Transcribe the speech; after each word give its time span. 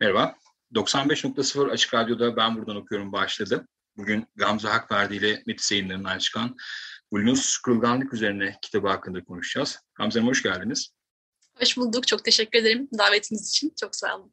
Merhaba. 0.00 0.36
95.0 0.74 1.70
Açık 1.70 1.94
Radyo'da 1.94 2.36
Ben 2.36 2.56
Buradan 2.56 2.76
Okuyorum 2.76 3.12
başladı. 3.12 3.68
Bugün 3.96 4.26
Gamze 4.36 4.68
Hakverdi 4.68 5.16
ile 5.16 5.42
Metis 5.46 5.72
yayınlarından 5.72 6.18
çıkan 6.18 6.56
Bulunuz 7.12 7.58
Kırılganlık 7.58 8.14
üzerine 8.14 8.58
kitabı 8.62 8.88
hakkında 8.88 9.24
konuşacağız. 9.24 9.78
Gamze 9.94 10.20
hoş 10.20 10.42
geldiniz. 10.42 10.90
Hoş 11.54 11.76
bulduk. 11.76 12.06
Çok 12.06 12.24
teşekkür 12.24 12.58
ederim 12.58 12.88
davetiniz 12.98 13.48
için. 13.48 13.74
Çok 13.80 13.96
sağ 13.96 14.16
olun. 14.16 14.32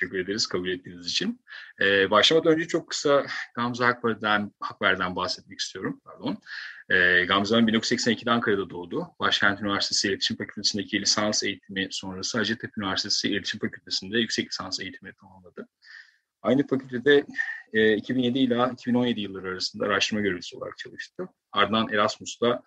Teşekkür 0.00 0.18
ederiz 0.18 0.46
kabul 0.46 0.68
ettiğiniz 0.68 1.06
için. 1.06 1.40
Ee, 1.80 2.10
başlamadan 2.10 2.52
önce 2.52 2.68
çok 2.68 2.90
kısa 2.90 3.26
Gamze 3.54 3.84
Hakverdi'den, 3.84 4.52
Hakverdi'den 4.60 5.16
bahsetmek 5.16 5.60
istiyorum. 5.60 6.00
Pardon. 6.04 6.38
Ee, 6.90 7.24
Gamze 7.24 7.54
Hanım 7.54 7.68
1982'de 7.68 8.30
Ankara'da 8.30 8.70
doğdu. 8.70 9.08
Başkent 9.20 9.60
Üniversitesi 9.60 10.08
İletişim 10.08 10.36
Fakültesi'ndeki 10.36 11.00
lisans 11.00 11.42
eğitimi 11.42 11.88
sonrası 11.90 12.38
Hacettepe 12.38 12.80
Üniversitesi 12.80 13.28
İletişim 13.28 13.60
Fakültesi'nde 13.60 14.18
yüksek 14.18 14.46
lisans 14.46 14.80
eğitimi 14.80 15.12
tamamladı. 15.20 15.68
Aynı 16.42 16.66
fakültede 16.66 17.24
e, 17.72 17.96
2007 17.96 18.38
ile 18.38 18.70
2017 18.72 19.20
yılları 19.20 19.48
arasında 19.48 19.86
araştırma 19.86 20.22
görevlisi 20.22 20.56
olarak 20.56 20.78
çalıştı. 20.78 21.28
Ardından 21.52 21.88
Erasmus'ta 21.92 22.62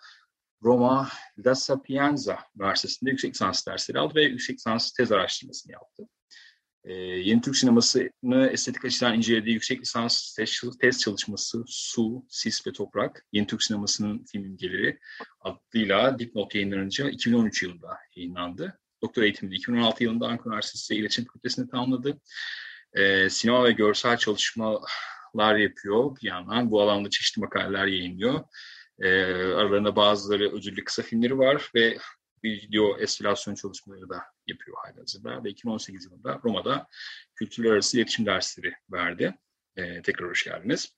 Roma 0.62 1.08
La 1.46 1.54
Sapienza 1.54 2.38
Üniversitesi'nde 2.56 3.10
yüksek 3.10 3.34
lisans 3.34 3.66
dersleri 3.66 3.98
aldı 3.98 4.14
ve 4.14 4.22
yüksek 4.22 4.56
lisans 4.56 4.92
tez 4.92 5.12
araştırmasını 5.12 5.72
yaptı. 5.72 6.08
Ee, 6.84 6.94
yeni 6.94 7.40
Türk 7.40 7.56
sinemasını 7.56 8.48
estetik 8.52 8.84
açıdan 8.84 9.14
incelediği 9.14 9.54
yüksek 9.54 9.80
lisans 9.80 10.36
test 10.80 11.00
çalışması 11.00 11.64
Su, 11.66 12.24
Sis 12.28 12.66
ve 12.66 12.72
Toprak, 12.72 13.26
Yeni 13.32 13.46
Türk 13.46 13.62
sinemasının 13.62 14.24
film 14.32 14.44
imgeleri 14.44 14.98
adıyla 15.40 16.18
Dipnot 16.18 16.54
yayınlanınca 16.54 17.10
2013 17.10 17.62
yılında 17.62 17.98
yayınlandı. 18.16 18.78
Doktor 19.02 19.22
eğitimini 19.22 19.54
2016 19.54 20.04
yılında 20.04 20.26
Ankara 20.26 20.48
Üniversitesi 20.48 20.94
İletişim 20.94 21.24
Fakültesi'nde 21.24 21.70
tamamladı. 21.70 22.20
Ee, 22.94 23.30
sinema 23.30 23.64
ve 23.64 23.72
görsel 23.72 24.16
çalışmalar 24.16 25.56
yapıyor 25.56 26.16
bir 26.22 26.28
yandan. 26.28 26.70
Bu 26.70 26.82
alanda 26.82 27.10
çeşitli 27.10 27.40
makaleler 27.40 27.86
yayınlıyor. 27.86 28.40
Ee, 28.98 29.08
aralarında 29.32 29.96
bazıları 29.96 30.52
ödüllü 30.52 30.84
kısa 30.84 31.02
filmleri 31.02 31.38
var 31.38 31.70
ve 31.74 31.98
video 32.44 32.98
enstalasyonu 32.98 33.56
çalışmaları 33.56 34.08
da 34.08 34.22
yapıyor 34.46 34.76
halihazırda 34.84 35.44
ve 35.44 35.50
2018 35.50 36.04
yılında 36.04 36.40
Roma'da 36.44 36.86
kültürler 37.34 37.70
arası 37.70 37.96
iletişim 37.96 38.26
dersleri 38.26 38.74
verdi. 38.92 39.34
Ee, 39.76 40.02
tekrar 40.02 40.28
hoş 40.28 40.44
geldiniz. 40.44 40.96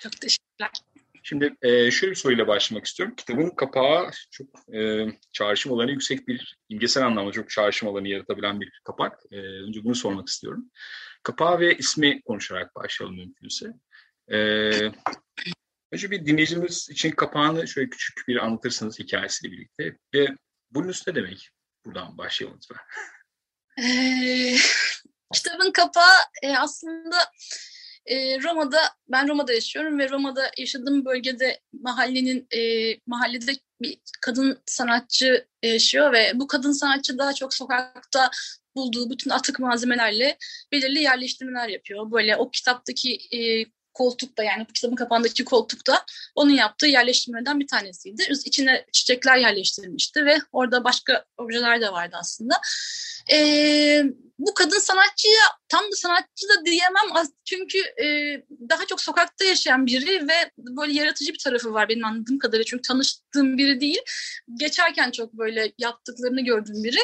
Çok 0.00 0.12
teşekkürler. 0.12 0.70
Şimdi 1.26 1.56
e, 1.62 1.90
şöyle 1.90 2.10
bir 2.10 2.16
soruyla 2.16 2.48
başlamak 2.48 2.84
istiyorum. 2.86 3.14
Kitabın 3.16 3.50
kapağı 3.50 4.10
çok 4.30 4.74
e, 4.74 5.06
çağrışım 5.32 5.72
alanı 5.72 5.90
yüksek 5.90 6.28
bir, 6.28 6.58
imgesel 6.68 7.06
anlamda 7.06 7.32
çok 7.32 7.50
çağrışım 7.50 7.88
alanı 7.88 8.08
yaratabilen 8.08 8.60
bir 8.60 8.80
kapak. 8.84 9.18
E, 9.30 9.36
önce 9.38 9.84
bunu 9.84 9.94
sormak 9.94 10.28
istiyorum. 10.28 10.70
Kapağı 11.22 11.60
ve 11.60 11.76
ismi 11.76 12.22
konuşarak 12.22 12.74
başlayalım 12.74 13.16
mümkünse. 13.16 13.72
E, 14.32 14.38
önce 15.92 16.10
bir 16.10 16.26
dinleyicimiz 16.26 16.88
için 16.90 17.10
kapağını 17.10 17.68
şöyle 17.68 17.90
küçük 17.90 18.28
bir 18.28 18.36
anlatırsanız 18.36 18.98
hikayesiyle 18.98 19.52
birlikte 19.52 19.98
ve 20.14 20.28
üstü 20.82 21.10
ne 21.10 21.14
demek? 21.14 21.50
Buradan 21.84 22.18
başlayalım 22.18 22.58
lütfen. 22.62 22.78
Ee, 23.78 24.56
kitabın 25.34 25.72
kapağı 25.72 26.16
e, 26.42 26.56
aslında 26.56 27.16
e, 28.06 28.42
Roma'da, 28.42 28.78
ben 29.08 29.28
Roma'da 29.28 29.52
yaşıyorum 29.52 29.98
ve 29.98 30.10
Roma'da 30.10 30.50
yaşadığım 30.58 31.04
bölgede 31.04 31.60
mahallenin, 31.72 32.46
e, 32.50 32.60
mahallede 33.06 33.52
bir 33.80 33.98
kadın 34.20 34.62
sanatçı 34.66 35.46
yaşıyor 35.62 36.12
ve 36.12 36.32
bu 36.34 36.46
kadın 36.46 36.72
sanatçı 36.72 37.18
daha 37.18 37.32
çok 37.32 37.54
sokakta 37.54 38.30
bulduğu 38.76 39.10
bütün 39.10 39.30
atık 39.30 39.60
malzemelerle 39.60 40.36
belirli 40.72 41.00
yerleştirmeler 41.00 41.68
yapıyor. 41.68 42.10
Böyle 42.10 42.36
o 42.36 42.50
kitaptaki 42.50 43.18
e, 43.32 43.66
koltukta 43.94 44.42
yani 44.42 44.66
bu 44.68 44.72
kitabın 44.72 44.96
kapağındaki 44.96 45.44
koltukta 45.44 46.04
onun 46.34 46.50
yaptığı 46.50 46.86
yerleştirmeden 46.86 47.60
bir 47.60 47.66
tanesiydi. 47.66 48.22
İçine 48.44 48.86
çiçekler 48.92 49.36
yerleştirilmişti 49.36 50.24
ve 50.24 50.38
orada 50.52 50.84
başka 50.84 51.24
objeler 51.38 51.80
de 51.80 51.92
vardı 51.92 52.16
aslında. 52.20 52.54
Ee, 53.32 54.04
bu 54.38 54.54
kadın 54.54 54.78
sanatçıya 54.78 55.42
tam 55.68 55.84
da 55.92 55.96
sanatçı 55.96 56.48
da 56.48 56.64
diyemem 56.64 57.26
çünkü 57.44 57.78
e, 57.78 58.06
daha 58.70 58.86
çok 58.86 59.00
sokakta 59.00 59.44
yaşayan 59.44 59.86
biri 59.86 60.28
ve 60.28 60.50
böyle 60.58 60.92
yaratıcı 60.92 61.32
bir 61.32 61.38
tarafı 61.38 61.72
var 61.72 61.88
benim 61.88 62.04
anladığım 62.04 62.38
kadarıyla 62.38 62.64
çünkü 62.64 62.82
tanıştığım 63.34 63.58
biri 63.58 63.80
değil. 63.80 64.00
Geçerken 64.58 65.10
çok 65.10 65.32
böyle 65.32 65.72
yaptıklarını 65.78 66.40
gördüğüm 66.40 66.84
biri 66.84 66.98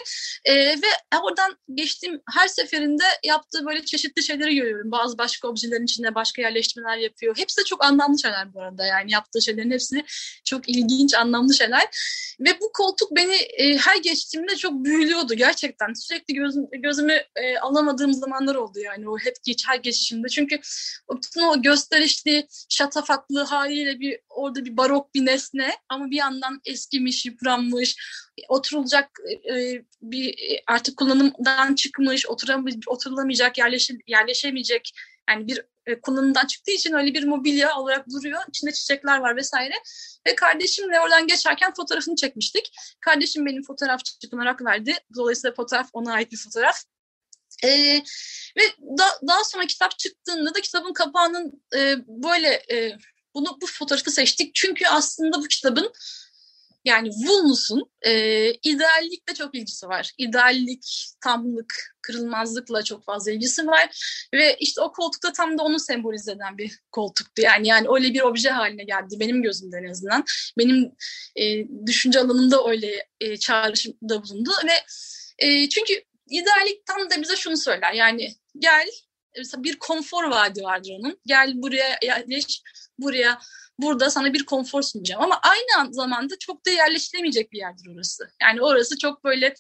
e, 0.44 0.54
ve 0.54 1.18
oradan 1.22 1.58
geçtiğim 1.74 2.20
her 2.34 2.48
seferinde 2.48 3.04
yaptığı 3.24 3.66
böyle 3.66 3.84
çeşitli 3.84 4.22
şeyleri 4.22 4.54
görüyorum. 4.54 4.91
Bazı 4.91 5.18
başka 5.18 5.48
objelerin 5.48 5.84
içinde 5.84 6.14
başka 6.14 6.42
yerleştirmeler 6.42 6.96
yapıyor. 6.96 7.38
Hepsi 7.38 7.60
de 7.60 7.64
çok 7.64 7.84
anlamlı 7.84 8.18
şeyler 8.18 8.54
bu 8.54 8.62
arada 8.62 8.86
yani 8.86 9.12
yaptığı 9.12 9.42
şeylerin 9.42 9.70
hepsi 9.70 10.04
çok 10.44 10.68
ilginç 10.68 11.14
anlamlı 11.14 11.54
şeyler 11.54 11.88
ve 12.41 12.60
bu 12.60 12.72
koltuk 12.72 13.16
beni 13.16 13.34
e, 13.34 13.76
her 13.76 13.97
geçtiğimde 13.97 14.56
çok 14.56 14.72
büyülüyordu 14.72 15.34
gerçekten. 15.34 15.92
Sürekli 15.92 16.34
gözüm, 16.34 16.66
gözümü 16.72 17.18
e, 17.36 17.58
alamadığım 17.58 18.12
zamanlar 18.12 18.54
oldu 18.54 18.78
yani 18.78 19.08
o 19.08 19.18
hep 19.18 19.34
geç 19.44 19.68
her 19.68 19.76
geçişimde. 19.76 20.28
Çünkü 20.28 20.60
bütün 21.16 21.42
o 21.42 21.62
gösterişli, 21.62 22.47
şatafatlı 22.68 23.42
haliyle 23.42 24.00
bir 24.00 24.18
orada 24.28 24.64
bir 24.64 24.76
barok 24.76 25.14
bir 25.14 25.26
nesne 25.26 25.72
ama 25.88 26.10
bir 26.10 26.19
yandan 26.20 26.60
eskimiş, 26.64 27.26
yıpranmış, 27.26 27.97
oturulacak 28.48 29.10
e, 29.54 29.82
bir 30.03 30.34
artık 30.66 30.97
kullanımdan 30.97 31.75
çıkmış, 31.75 32.26
oturulamayacak, 32.86 33.58
yerleşe, 33.58 33.94
yerleşemeyecek 34.06 34.92
yani 35.30 35.47
bir 35.47 35.64
e, 35.86 36.00
kullanımdan 36.00 36.47
çıktığı 36.47 36.72
için 36.72 36.92
öyle 36.92 37.14
bir 37.14 37.25
mobilya 37.25 37.76
olarak 37.76 38.06
duruyor. 38.10 38.42
İçinde 38.48 38.72
çiçekler 38.72 39.19
var 39.19 39.36
vesaire. 39.36 39.75
Ve 40.26 40.34
kardeşimle 40.34 41.00
oradan 41.00 41.26
geçerken 41.26 41.75
fotoğrafını 41.75 42.16
çekmiştik. 42.16 42.72
Kardeşim 43.00 43.47
benim 43.47 43.62
fotoğrafçı 43.62 44.12
olarak 44.32 44.64
verdi. 44.64 44.94
Dolayısıyla 45.16 45.54
fotoğraf 45.54 45.88
ona 45.92 46.12
ait 46.12 46.32
bir 46.32 46.36
fotoğraf. 46.36 46.82
Ee, 47.64 48.03
ve 48.56 48.62
da, 48.98 49.04
daha 49.28 49.44
sonra 49.44 49.66
kitap 49.66 49.98
çıktığında 49.98 50.54
da 50.54 50.60
kitabın 50.60 50.92
kapağının 50.92 51.62
e, 51.76 51.97
böyle 52.06 52.48
e, 52.48 52.98
bunu 53.34 53.58
bu 53.62 53.66
fotoğrafı 53.66 54.10
seçtik. 54.10 54.54
Çünkü 54.54 54.86
aslında 54.86 55.38
bu 55.38 55.48
kitabın 55.48 55.92
yani 56.84 57.08
Vulnus'un 57.08 57.91
e, 58.02 58.12
ideallikle 58.52 59.34
çok 59.34 59.54
ilgisi 59.54 59.88
var. 59.88 60.10
İdeallik, 60.18 61.14
tamlık, 61.20 61.96
kırılmazlıkla 62.02 62.82
çok 62.82 63.04
fazla 63.04 63.32
ilgisi 63.32 63.66
var. 63.66 63.88
Ve 64.34 64.56
işte 64.60 64.80
o 64.80 64.92
koltukta 64.92 65.32
tam 65.32 65.59
da 65.59 65.62
onu 65.62 65.80
sembolize 65.80 66.32
eden 66.32 66.59
bir 66.59 66.78
koltuktu. 66.92 67.42
Yani 67.42 67.68
yani 67.68 67.86
öyle 67.94 68.15
bir 68.15 68.21
obje 68.21 68.50
haline 68.50 68.84
geldi 68.84 69.16
benim 69.21 69.42
gözümde 69.42 69.76
en 69.76 69.91
azından. 69.91 70.24
Benim 70.59 70.92
e, 71.36 71.66
düşünce 71.86 72.21
alanımda 72.21 72.68
öyle 72.68 73.06
e, 73.21 73.36
çağrışımda 73.36 74.22
bulundu. 74.22 74.50
Ve 74.66 74.84
e, 75.38 75.68
çünkü 75.68 76.03
ideallik 76.30 76.86
tam 76.86 77.10
da 77.10 77.22
bize 77.22 77.36
şunu 77.36 77.56
söyler. 77.56 77.92
Yani 77.92 78.34
gel 78.59 78.86
bir 79.56 79.78
konfor 79.78 80.24
vaadi 80.24 80.62
vardır 80.62 80.91
onun. 80.98 81.21
Gel 81.27 81.53
buraya 81.54 81.98
yerleş, 82.03 82.62
buraya 82.98 83.38
burada 83.78 84.10
sana 84.10 84.32
bir 84.32 84.44
konfor 84.44 84.82
sunacağım. 84.82 85.22
Ama 85.22 85.41
aynı 85.42 85.94
zamanda 85.94 86.38
çok 86.38 86.66
da 86.66 86.71
yerleşilemeyecek 86.71 87.53
bir 87.53 87.59
yerdir 87.59 87.88
orası. 87.94 88.30
Yani 88.42 88.62
orası 88.62 88.98
çok 88.98 89.24
böyle 89.24 89.54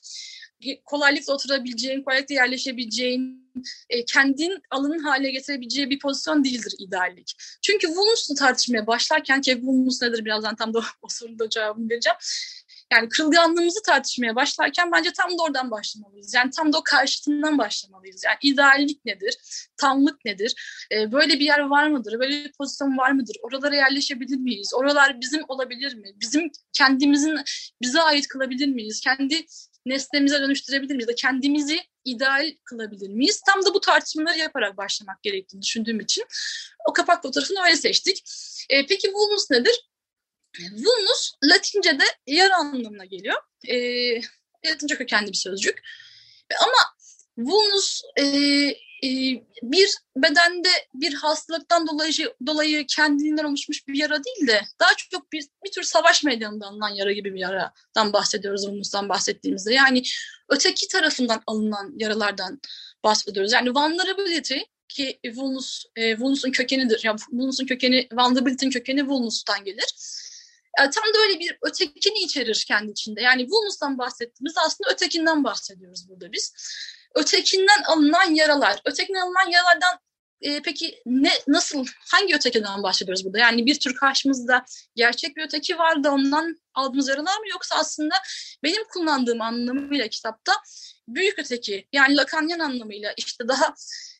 kolaylıkla 0.84 1.34
oturabileceğin, 1.34 2.02
kolaylıkla 2.02 2.34
yerleşebileceğin, 2.34 3.52
e, 3.90 4.04
kendin 4.04 4.62
alanın 4.70 4.98
haline 4.98 5.30
getirebileceği 5.30 5.90
bir 5.90 5.98
pozisyon 5.98 6.44
değildir 6.44 6.74
ideallik. 6.78 7.32
Çünkü 7.62 7.88
Vulnus'u 7.88 8.34
tartışmaya 8.34 8.86
başlarken 8.86 9.40
ki 9.40 9.62
Vulnus 9.62 10.02
nedir 10.02 10.24
birazdan 10.24 10.56
tam 10.56 10.74
da 10.74 10.78
o 11.02 11.08
sorunun 11.08 11.48
cevabını 11.48 11.90
vereceğim. 11.90 12.18
Yani 12.92 13.08
kırılganlığımızı 13.08 13.82
tartışmaya 13.82 14.36
başlarken 14.36 14.92
bence 14.92 15.12
tam 15.12 15.38
da 15.38 15.42
oradan 15.42 15.70
başlamalıyız. 15.70 16.34
Yani 16.34 16.50
tam 16.50 16.72
da 16.72 16.78
o 16.78 16.82
karşıtından 16.84 17.58
başlamalıyız. 17.58 18.24
Yani 18.24 18.36
ideallik 18.42 19.04
nedir? 19.04 19.36
Tamlık 19.76 20.24
nedir? 20.24 20.54
Ee, 20.92 21.12
böyle 21.12 21.34
bir 21.34 21.44
yer 21.44 21.58
var 21.58 21.88
mıdır? 21.88 22.18
Böyle 22.20 22.44
bir 22.44 22.52
pozisyon 22.52 22.98
var 22.98 23.10
mıdır? 23.10 23.36
Oralara 23.42 23.76
yerleşebilir 23.76 24.36
miyiz? 24.36 24.72
Oralar 24.74 25.20
bizim 25.20 25.42
olabilir 25.48 25.94
mi? 25.94 26.08
Bizim 26.20 26.50
kendimizin 26.72 27.38
bize 27.82 28.00
ait 28.00 28.28
kılabilir 28.28 28.68
miyiz? 28.68 29.00
Kendi 29.00 29.46
nesnemize 29.86 30.40
dönüştürebilir 30.40 30.94
miyiz? 30.94 31.08
kendimizi 31.16 31.80
ideal 32.04 32.52
kılabilir 32.64 33.08
miyiz? 33.08 33.42
Tam 33.46 33.64
da 33.64 33.74
bu 33.74 33.80
tartışmaları 33.80 34.38
yaparak 34.38 34.76
başlamak 34.76 35.22
gerektiğini 35.22 35.62
düşündüğüm 35.62 36.00
için 36.00 36.24
o 36.88 36.92
kapak 36.92 37.22
fotoğrafını 37.22 37.60
öyle 37.64 37.76
seçtik. 37.76 38.24
E, 38.70 38.86
peki 38.86 39.12
vulnus 39.12 39.50
nedir? 39.50 39.89
Vulnus 40.72 41.32
Latince'de 41.44 42.04
yara 42.26 42.56
anlamına 42.56 43.04
geliyor. 43.04 43.36
E, 43.68 43.76
Latince 44.66 44.96
kökenli 44.96 45.28
bir 45.28 45.36
sözcük. 45.36 45.82
Ama 46.60 46.96
vulnus 47.38 48.02
e, 48.16 48.24
e, 49.04 49.10
bir 49.62 49.96
bedende 50.16 50.68
bir 50.94 51.14
hastalıktan 51.14 51.86
dolayı 51.86 52.34
dolayı 52.46 52.86
kendiliğinden 52.86 53.44
oluşmuş 53.44 53.88
bir 53.88 53.94
yara 53.94 54.24
değil 54.24 54.46
de 54.46 54.60
daha 54.80 54.90
çok 55.10 55.32
bir, 55.32 55.46
bir 55.64 55.70
tür 55.70 55.82
savaş 55.82 56.24
meydanında 56.24 56.66
alınan 56.66 56.94
yara 56.94 57.12
gibi 57.12 57.34
bir 57.34 57.40
yaradan 57.40 58.12
bahsediyoruz 58.12 58.68
vulnustan 58.68 59.08
bahsettiğimizde. 59.08 59.74
Yani 59.74 60.02
öteki 60.48 60.88
tarafından 60.88 61.42
alınan 61.46 61.92
yaralardan 61.96 62.60
bahsediyoruz. 63.04 63.52
Yani 63.52 63.70
vulnerability 63.70 64.58
ki 64.88 65.20
vulnus, 65.34 65.84
e, 65.96 66.18
vulnusun 66.18 66.50
kökenidir. 66.50 67.00
Yani 67.04 67.20
vulnusun 67.32 67.66
kökeni, 67.66 68.08
vulnerability'nin 68.12 68.70
kökeni 68.70 69.08
vulnustan 69.08 69.64
gelir. 69.64 69.94
Tam 70.76 71.14
da 71.14 71.18
öyle 71.18 71.38
bir 71.38 71.58
ötekini 71.62 72.18
içerir 72.18 72.64
kendi 72.68 72.90
içinde. 72.90 73.20
Yani 73.22 73.46
vulnustan 73.50 73.98
bahsettiğimiz 73.98 74.54
aslında 74.66 74.90
ötekinden 74.90 75.44
bahsediyoruz 75.44 76.08
burada 76.08 76.32
biz 76.32 76.54
ötekinden 77.14 77.82
alınan 77.86 78.34
yaralar. 78.34 78.80
Ötekinden 78.84 79.20
alınan 79.20 79.50
yaralardan 79.50 79.98
e, 80.40 80.62
peki 80.62 81.02
ne 81.06 81.32
nasıl 81.48 81.86
hangi 82.12 82.34
ötekiden 82.34 82.82
bahsediyoruz 82.82 83.24
burada? 83.24 83.38
Yani 83.38 83.66
bir 83.66 83.80
tür 83.80 83.94
karşımızda 83.94 84.64
gerçek 84.94 85.36
bir 85.36 85.44
öteki 85.44 85.78
var 85.78 86.04
da 86.04 86.12
ondan 86.12 86.56
aldığımız 86.74 87.08
yaralar 87.08 87.38
mı 87.38 87.48
yoksa 87.50 87.76
aslında 87.76 88.14
benim 88.62 88.84
kullandığım 88.84 89.40
anlamıyla 89.40 90.08
kitapta 90.08 90.52
büyük 91.08 91.38
öteki 91.38 91.88
yani 91.92 92.16
Lakanyan 92.16 92.58
anlamıyla 92.58 93.14
işte 93.16 93.48
daha 93.48 93.74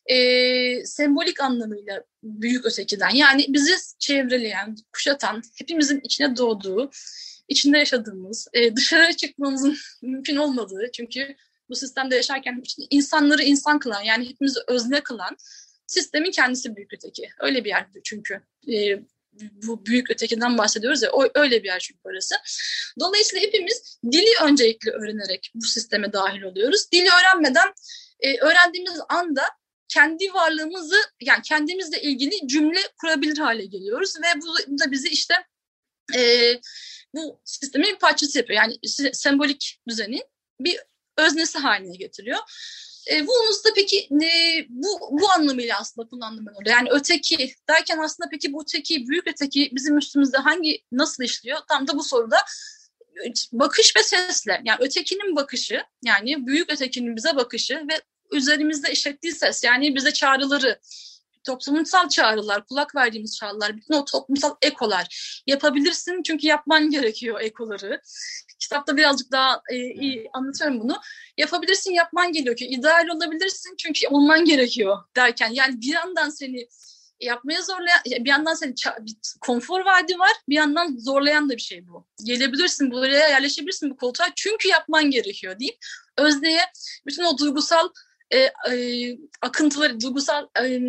e, 0.05 0.85
sembolik 0.85 1.41
anlamıyla 1.41 2.03
büyük 2.23 2.65
ötekiden 2.65 3.09
yani 3.09 3.45
bizi 3.49 3.75
çevreleyen, 3.99 4.75
kuşatan, 4.93 5.41
hepimizin 5.57 5.99
içine 5.99 6.37
doğduğu, 6.37 6.91
içinde 7.47 7.77
yaşadığımız, 7.77 8.47
e, 8.53 8.75
dışarı 8.75 9.13
çıkmamızın 9.13 9.77
mümkün 10.01 10.35
olmadığı 10.35 10.89
çünkü 10.93 11.35
bu 11.69 11.75
sistemde 11.75 12.15
yaşarken 12.15 12.63
insanları 12.89 13.43
insan 13.43 13.79
kılan 13.79 14.01
yani 14.01 14.29
hepimizi 14.29 14.59
özne 14.67 15.01
kılan 15.03 15.37
sistemin 15.87 16.31
kendisi 16.31 16.75
büyük 16.75 16.93
öteki. 16.93 17.29
Öyle 17.39 17.63
bir 17.63 17.69
yer 17.69 17.87
çünkü. 18.03 18.41
E, 18.73 18.99
bu 19.33 19.85
büyük 19.85 20.11
ötekiden 20.11 20.57
bahsediyoruz 20.57 21.01
ya 21.01 21.11
o, 21.11 21.29
öyle 21.35 21.63
bir 21.63 21.67
yer 21.67 21.79
çünkü 21.79 21.99
orası. 22.03 22.35
Dolayısıyla 22.99 23.47
hepimiz 23.47 23.99
dili 24.11 24.29
öncelikli 24.43 24.91
öğrenerek 24.91 25.51
bu 25.55 25.65
sisteme 25.65 26.13
dahil 26.13 26.41
oluyoruz. 26.41 26.91
Dili 26.91 27.09
öğrenmeden 27.09 27.73
e, 28.19 28.37
öğrendiğimiz 28.37 28.99
anda 29.09 29.43
kendi 29.93 30.33
varlığımızı 30.33 30.95
yani 31.21 31.41
kendimizle 31.41 32.01
ilgili 32.01 32.47
cümle 32.47 32.79
kurabilir 33.01 33.37
hale 33.37 33.65
geliyoruz 33.65 34.15
ve 34.15 34.41
bu 34.41 34.79
da 34.79 34.91
bizi 34.91 35.07
işte 35.07 35.33
e, 36.15 36.53
bu 37.13 37.41
sistemin 37.45 37.95
parçası 37.95 38.37
yapıyor. 38.37 38.61
Yani 38.61 38.75
sembolik 39.13 39.79
düzenin 39.87 40.23
bir 40.59 40.79
öznesi 41.17 41.57
haline 41.57 41.97
getiriyor. 41.97 42.39
E, 43.11 43.27
bu 43.27 43.31
da 43.65 43.69
peki 43.75 44.07
e, 44.23 44.65
bu, 44.69 44.99
bu 45.11 45.31
anlamıyla 45.31 45.79
aslında 45.79 46.07
kullandım 46.07 46.45
ben 46.45 46.53
orada. 46.53 46.69
Yani 46.69 46.89
öteki 46.91 47.53
derken 47.69 47.97
aslında 47.97 48.29
peki 48.29 48.53
bu 48.53 48.61
öteki, 48.61 49.07
büyük 49.07 49.27
öteki 49.27 49.71
bizim 49.73 49.97
üstümüzde 49.97 50.37
hangi, 50.37 50.83
nasıl 50.91 51.23
işliyor? 51.23 51.57
Tam 51.69 51.87
da 51.87 51.97
bu 51.97 52.03
soruda 52.03 52.37
bakış 53.51 53.95
ve 53.95 54.03
sesle. 54.03 54.61
Yani 54.65 54.77
ötekinin 54.79 55.35
bakışı, 55.35 55.83
yani 56.03 56.47
büyük 56.47 56.73
ötekinin 56.73 57.15
bize 57.15 57.35
bakışı 57.35 57.75
ve 57.75 58.01
üzerimizde 58.31 58.91
işlettiği 58.91 59.33
ses. 59.33 59.63
Yani 59.63 59.95
bize 59.95 60.13
çağrıları, 60.13 60.79
toplumsal 61.43 62.09
çağrılar, 62.09 62.65
kulak 62.65 62.95
verdiğimiz 62.95 63.37
çağrılar, 63.37 63.77
bütün 63.77 63.93
o 63.93 64.05
toplumsal 64.05 64.55
ekolar 64.61 65.41
yapabilirsin 65.47 66.23
çünkü 66.23 66.47
yapman 66.47 66.89
gerekiyor 66.89 67.41
ekoları. 67.41 68.01
Kitapta 68.59 68.97
birazcık 68.97 69.31
daha 69.31 69.61
e, 69.69 69.75
iyi 69.77 70.29
anlatıyorum 70.33 70.79
bunu. 70.79 71.01
Yapabilirsin, 71.37 71.91
yapman 71.91 72.31
gerekiyor. 72.31 72.71
İdeal 72.71 73.07
olabilirsin 73.07 73.75
çünkü 73.77 74.07
olman 74.07 74.45
gerekiyor 74.45 74.97
derken 75.15 75.49
yani 75.53 75.81
bir 75.81 75.93
yandan 75.93 76.29
seni 76.29 76.67
yapmaya 77.21 77.61
zorlayan, 77.61 77.99
bir 78.05 78.29
yandan 78.29 78.53
seni 78.53 78.73
bir 78.99 79.15
konfor 79.41 79.85
vaadi 79.85 80.19
var, 80.19 80.31
bir 80.49 80.55
yandan 80.55 80.97
zorlayan 80.97 81.49
da 81.49 81.53
bir 81.53 81.61
şey 81.61 81.87
bu. 81.87 82.07
Gelebilirsin, 82.23 82.91
buraya 82.91 83.27
yerleşebilirsin 83.27 83.89
bu 83.89 83.97
koltuğa 83.97 84.27
çünkü 84.35 84.67
yapman 84.67 85.11
gerekiyor 85.11 85.59
deyip 85.59 85.77
özneye 86.17 86.61
bütün 87.05 87.23
o 87.23 87.37
duygusal 87.37 87.89
e, 88.33 88.37
e, 88.73 89.17
akıntıları, 89.41 90.01
duygusal 90.01 90.47
e, 90.63 90.79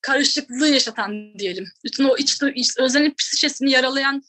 karışıklığı 0.00 0.68
yaşatan 0.68 1.38
diyelim. 1.38 1.66
Bütün 1.84 2.04
o 2.04 2.16
iç, 2.16 2.38
iç 2.54 2.78
öznenin 2.78 3.14
psişesini 3.18 3.70
yaralayan 3.70 4.22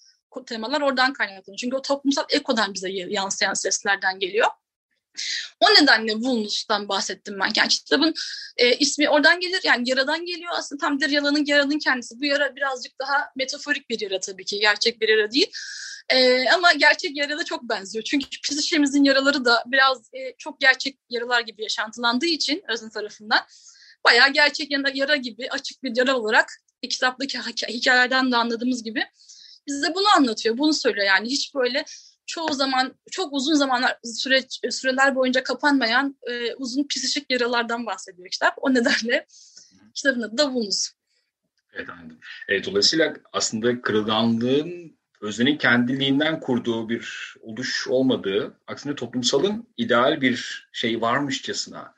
temalar 0.46 0.82
oradan 0.82 1.14
kaynaklanıyor. 1.14 1.58
Çünkü 1.58 1.76
o 1.76 1.82
toplumsal 1.82 2.24
ekodan 2.30 2.74
bize 2.74 2.90
yansıyan 2.92 3.54
seslerden 3.54 4.20
geliyor. 4.20 4.48
O 5.60 5.70
nedenle 5.70 6.16
Vulnus'tan 6.16 6.90
bahsettim 6.90 7.40
ben. 7.40 7.52
Yani 7.56 7.70
kitabın 7.70 8.14
e, 8.58 8.76
ismi 8.76 9.10
oradan 9.10 9.40
gelir. 9.40 9.60
Yani 9.64 9.90
yaradan 9.90 10.26
geliyor. 10.26 10.52
Aslında 10.56 10.80
tam 10.80 11.00
bir 11.00 11.10
yalanın 11.10 11.46
yaranın 11.46 11.80
kendisi. 11.80 12.20
Bu 12.20 12.26
yara 12.26 12.56
birazcık 12.56 13.00
daha 13.00 13.30
metaforik 13.36 13.90
bir 13.90 14.00
yara 14.02 14.20
tabii 14.20 14.46
ki. 14.46 14.60
Gerçek 14.60 15.02
bir 15.02 15.10
yara 15.10 15.32
değil. 15.32 15.52
E, 16.10 16.50
ama 16.50 16.74
gerçek 16.74 17.18
yara 17.18 17.38
da 17.38 17.46
çok 17.46 17.64
benziyor. 17.64 18.04
Çünkü 18.04 18.42
psişemizin 18.42 19.04
yaraları 19.04 19.46
da 19.46 19.64
biraz 19.68 19.98
e, 20.14 20.34
çok 20.38 20.62
gerçek 20.62 21.00
yaralar 21.10 21.42
gibi 21.42 21.64
yaşantılandığı 21.64 22.26
için 22.26 22.64
özün 22.70 22.90
tarafından 22.90 23.40
bayağı 24.06 24.34
gerçek 24.34 24.72
yara 24.94 25.16
gibi 25.16 25.50
açık 25.50 25.84
bir 25.84 25.96
yara 25.96 26.18
olarak 26.18 26.52
kitaptaki 26.90 27.40
hikayelerden 27.68 28.32
de 28.32 28.38
anladığımız 28.38 28.84
gibi 28.84 29.04
bize 29.68 29.96
bunu 29.96 30.08
anlatıyor, 30.16 30.58
bunu 30.58 30.74
söylüyor. 30.74 31.06
Yani 31.06 31.28
hiç 31.28 31.56
böyle 31.56 31.86
çoğu 32.28 32.54
zaman 32.54 32.94
çok 33.12 33.34
uzun 33.34 33.54
zamanlar 33.54 33.98
süreç 34.04 34.60
süreler 34.70 35.16
boyunca 35.16 35.44
kapanmayan 35.44 36.18
e, 36.30 36.54
uzun 36.56 36.88
psişik 36.88 37.32
yaralardan 37.32 37.86
bahsediyor 37.86 38.30
kitap. 38.30 38.54
O 38.58 38.74
nedenle 38.74 39.26
kitabın 39.94 40.22
adı 40.22 40.38
da 40.38 40.52
Vulnus. 40.52 40.92
Evet 41.74 41.90
anladım. 41.90 42.20
Evet, 42.48 42.66
dolayısıyla 42.66 43.14
aslında 43.34 43.82
kırılganlığın 43.82 44.98
öznenin 45.22 45.58
kendiliğinden 45.58 46.40
kurduğu 46.40 46.90
bir 46.90 47.36
oluş 47.42 47.88
olmadığı, 47.88 48.60
aksine 48.68 48.96
toplumsalın 48.96 49.68
ideal 49.78 50.22
bir 50.22 50.70
şey 50.72 51.02
varmışçasına 51.02 51.94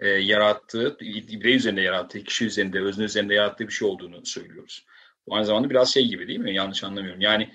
e, 0.00 0.08
yarattığı, 0.08 0.98
birey 1.00 1.56
üzerinde 1.56 1.80
yarattığı, 1.80 2.24
kişi 2.24 2.46
üzerinde, 2.46 2.80
özne 2.80 3.04
üzerinde 3.04 3.34
yarattığı 3.34 3.68
bir 3.68 3.72
şey 3.72 3.88
olduğunu 3.88 4.26
söylüyoruz. 4.26 4.86
Bu 5.26 5.34
aynı 5.34 5.46
zamanda 5.46 5.70
biraz 5.70 5.94
şey 5.94 6.08
gibi 6.08 6.28
değil 6.28 6.38
mi? 6.38 6.54
Yanlış 6.54 6.84
anlamıyorum. 6.84 7.20
Yani 7.20 7.54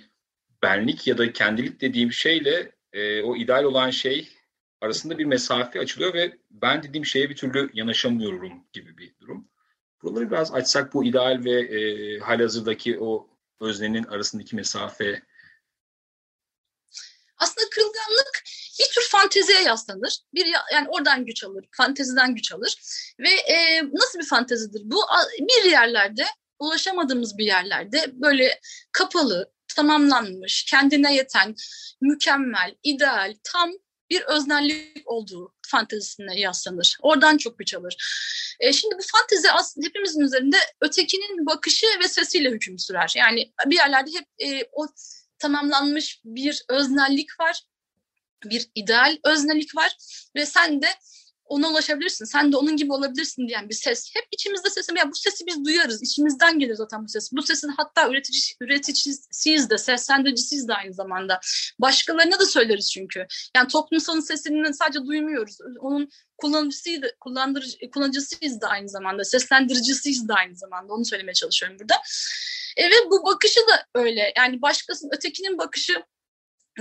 benlik 0.64 1.08
ya 1.08 1.18
da 1.18 1.34
kendilik 1.34 1.82
dediğim 1.82 2.12
şeyle 2.12 2.72
e, 2.94 3.22
o 3.22 3.36
ideal 3.36 3.64
olan 3.64 3.90
şey 3.90 4.30
arasında 4.82 5.18
bir 5.18 5.26
mesafe 5.26 5.80
açılıyor 5.80 6.14
ve 6.14 6.38
ben 6.52 6.84
dediğim 6.84 7.06
şeye 7.06 7.30
bir 7.30 7.36
türlü 7.36 7.70
yanaşamıyorum 7.74 8.68
gibi 8.74 8.98
bir 8.98 9.16
durum. 9.20 9.50
Buraları 10.04 10.32
biraz 10.32 10.54
açsak 10.54 10.94
bu 10.94 11.06
ideal 11.06 11.42
ve 11.46 11.62
e, 11.62 12.20
halihazırdaki 12.20 13.00
o 13.00 13.30
öznenin 13.62 14.04
arasındaki 14.04 14.56
mesafe. 14.56 15.24
Aslında 17.38 17.70
kırılganlık 17.70 18.44
bir 18.80 18.94
tür 18.94 19.08
fanteziye 19.10 19.62
yaslanır. 19.62 20.20
Bir 20.34 20.46
yani 20.74 20.88
oradan 20.90 21.26
güç 21.26 21.44
alır, 21.44 21.66
fanteziden 21.72 22.36
güç 22.36 22.52
alır. 22.52 22.76
Ve 23.20 23.30
e, 23.30 23.84
nasıl 23.94 24.20
bir 24.20 24.26
fantezidir 24.26 24.82
bu? 24.86 25.02
Bir 25.40 25.72
yerlerde 25.72 26.26
ulaşamadığımız 26.60 27.38
bir 27.38 27.46
yerlerde 27.46 28.06
böyle 28.14 28.60
kapalı, 28.92 29.52
tamamlanmış, 29.76 30.66
kendine 30.70 31.16
yeten, 31.16 31.56
mükemmel, 32.02 32.76
ideal, 32.84 33.36
tam 33.44 33.72
bir 34.10 34.22
öznellik 34.22 35.12
olduğu 35.12 35.54
fantezisine 35.68 36.40
yaslanır. 36.40 36.98
Oradan 37.02 37.38
çok 37.38 37.60
güç 37.60 37.74
alır. 37.74 37.96
E, 38.60 38.74
şimdi 38.74 38.96
bu 38.98 39.02
fantezi 39.12 39.52
aslında 39.52 39.88
hepimizin 39.88 40.22
üzerinde 40.22 40.58
ötekinin 40.82 41.46
bakışı 41.46 41.88
ve 42.04 42.08
sesiyle 42.08 42.50
hüküm 42.52 42.80
sürer. 42.80 43.14
Yani 43.16 43.54
bir 43.66 43.76
yerlerde 43.76 44.12
hep 44.12 44.28
e, 44.40 44.68
o 44.72 44.88
tamamlanmış 45.40 46.22
bir 46.26 46.64
öznellik 46.70 47.40
var, 47.40 47.64
bir 48.46 48.70
ideal 48.76 49.18
öznellik 49.24 49.76
var 49.76 49.96
ve 50.36 50.46
sen 50.46 50.82
de 50.82 50.88
ona 51.54 51.70
ulaşabilirsin. 51.70 52.26
Sen 52.26 52.52
de 52.52 52.58
onun 52.58 52.78
gibi 52.78 52.94
olabilirsin 52.94 53.48
diyen 53.48 53.70
bir 53.70 53.76
ses. 53.76 54.12
Hep 54.16 54.28
içimizde 54.32 54.70
sesim. 54.70 54.96
Ya 54.96 55.12
bu 55.12 55.16
sesi 55.16 55.46
biz 55.48 55.66
duyarız. 55.66 56.04
İçimizden 56.04 56.60
gelir 56.60 56.76
zaten 56.76 57.04
bu 57.04 57.08
ses. 57.08 57.32
Bu 57.32 57.42
sesin 57.42 57.68
hatta 57.68 58.10
üretici, 58.10 58.42
üreticisiyiz 58.62 59.70
de, 59.70 59.78
seslendiricisiyiz 59.78 60.68
de 60.68 60.74
aynı 60.74 60.94
zamanda. 60.94 61.40
Başkalarına 61.80 62.40
da 62.40 62.46
söyleriz 62.46 62.92
çünkü. 62.92 63.28
Yani 63.56 63.68
toplumsalın 63.68 64.20
sesini 64.20 64.74
sadece 64.74 65.00
duymuyoruz. 65.06 65.58
Onun 65.80 66.10
kullanıcısıydı, 66.38 67.12
kullandırıcı, 67.20 67.78
kullanıcısıyız 67.94 68.62
da 68.62 68.68
aynı 68.68 68.90
zamanda. 68.90 69.24
Seslendiricisiyiz 69.24 70.28
de 70.28 70.34
aynı 70.34 70.56
zamanda. 70.56 70.94
Onu 70.94 71.06
söylemeye 71.06 71.34
çalışıyorum 71.34 71.80
burada. 71.80 71.96
E 72.78 72.86
ve 72.86 73.10
bu 73.12 73.26
bakışı 73.26 73.60
da 73.60 73.86
öyle. 73.96 74.34
Yani 74.38 74.62
başkasının, 74.62 75.12
ötekinin 75.16 75.58
bakışı 75.58 76.04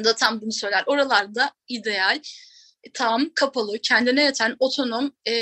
da 0.05 0.15
tam 0.15 0.41
bunu 0.41 0.53
söyler. 0.53 0.85
Oralarda 0.87 1.53
ideal, 1.69 2.21
tam, 2.95 3.31
kapalı, 3.35 3.79
kendine 3.79 4.25
yeten, 4.25 4.57
otonom 4.59 5.13
e, 5.29 5.33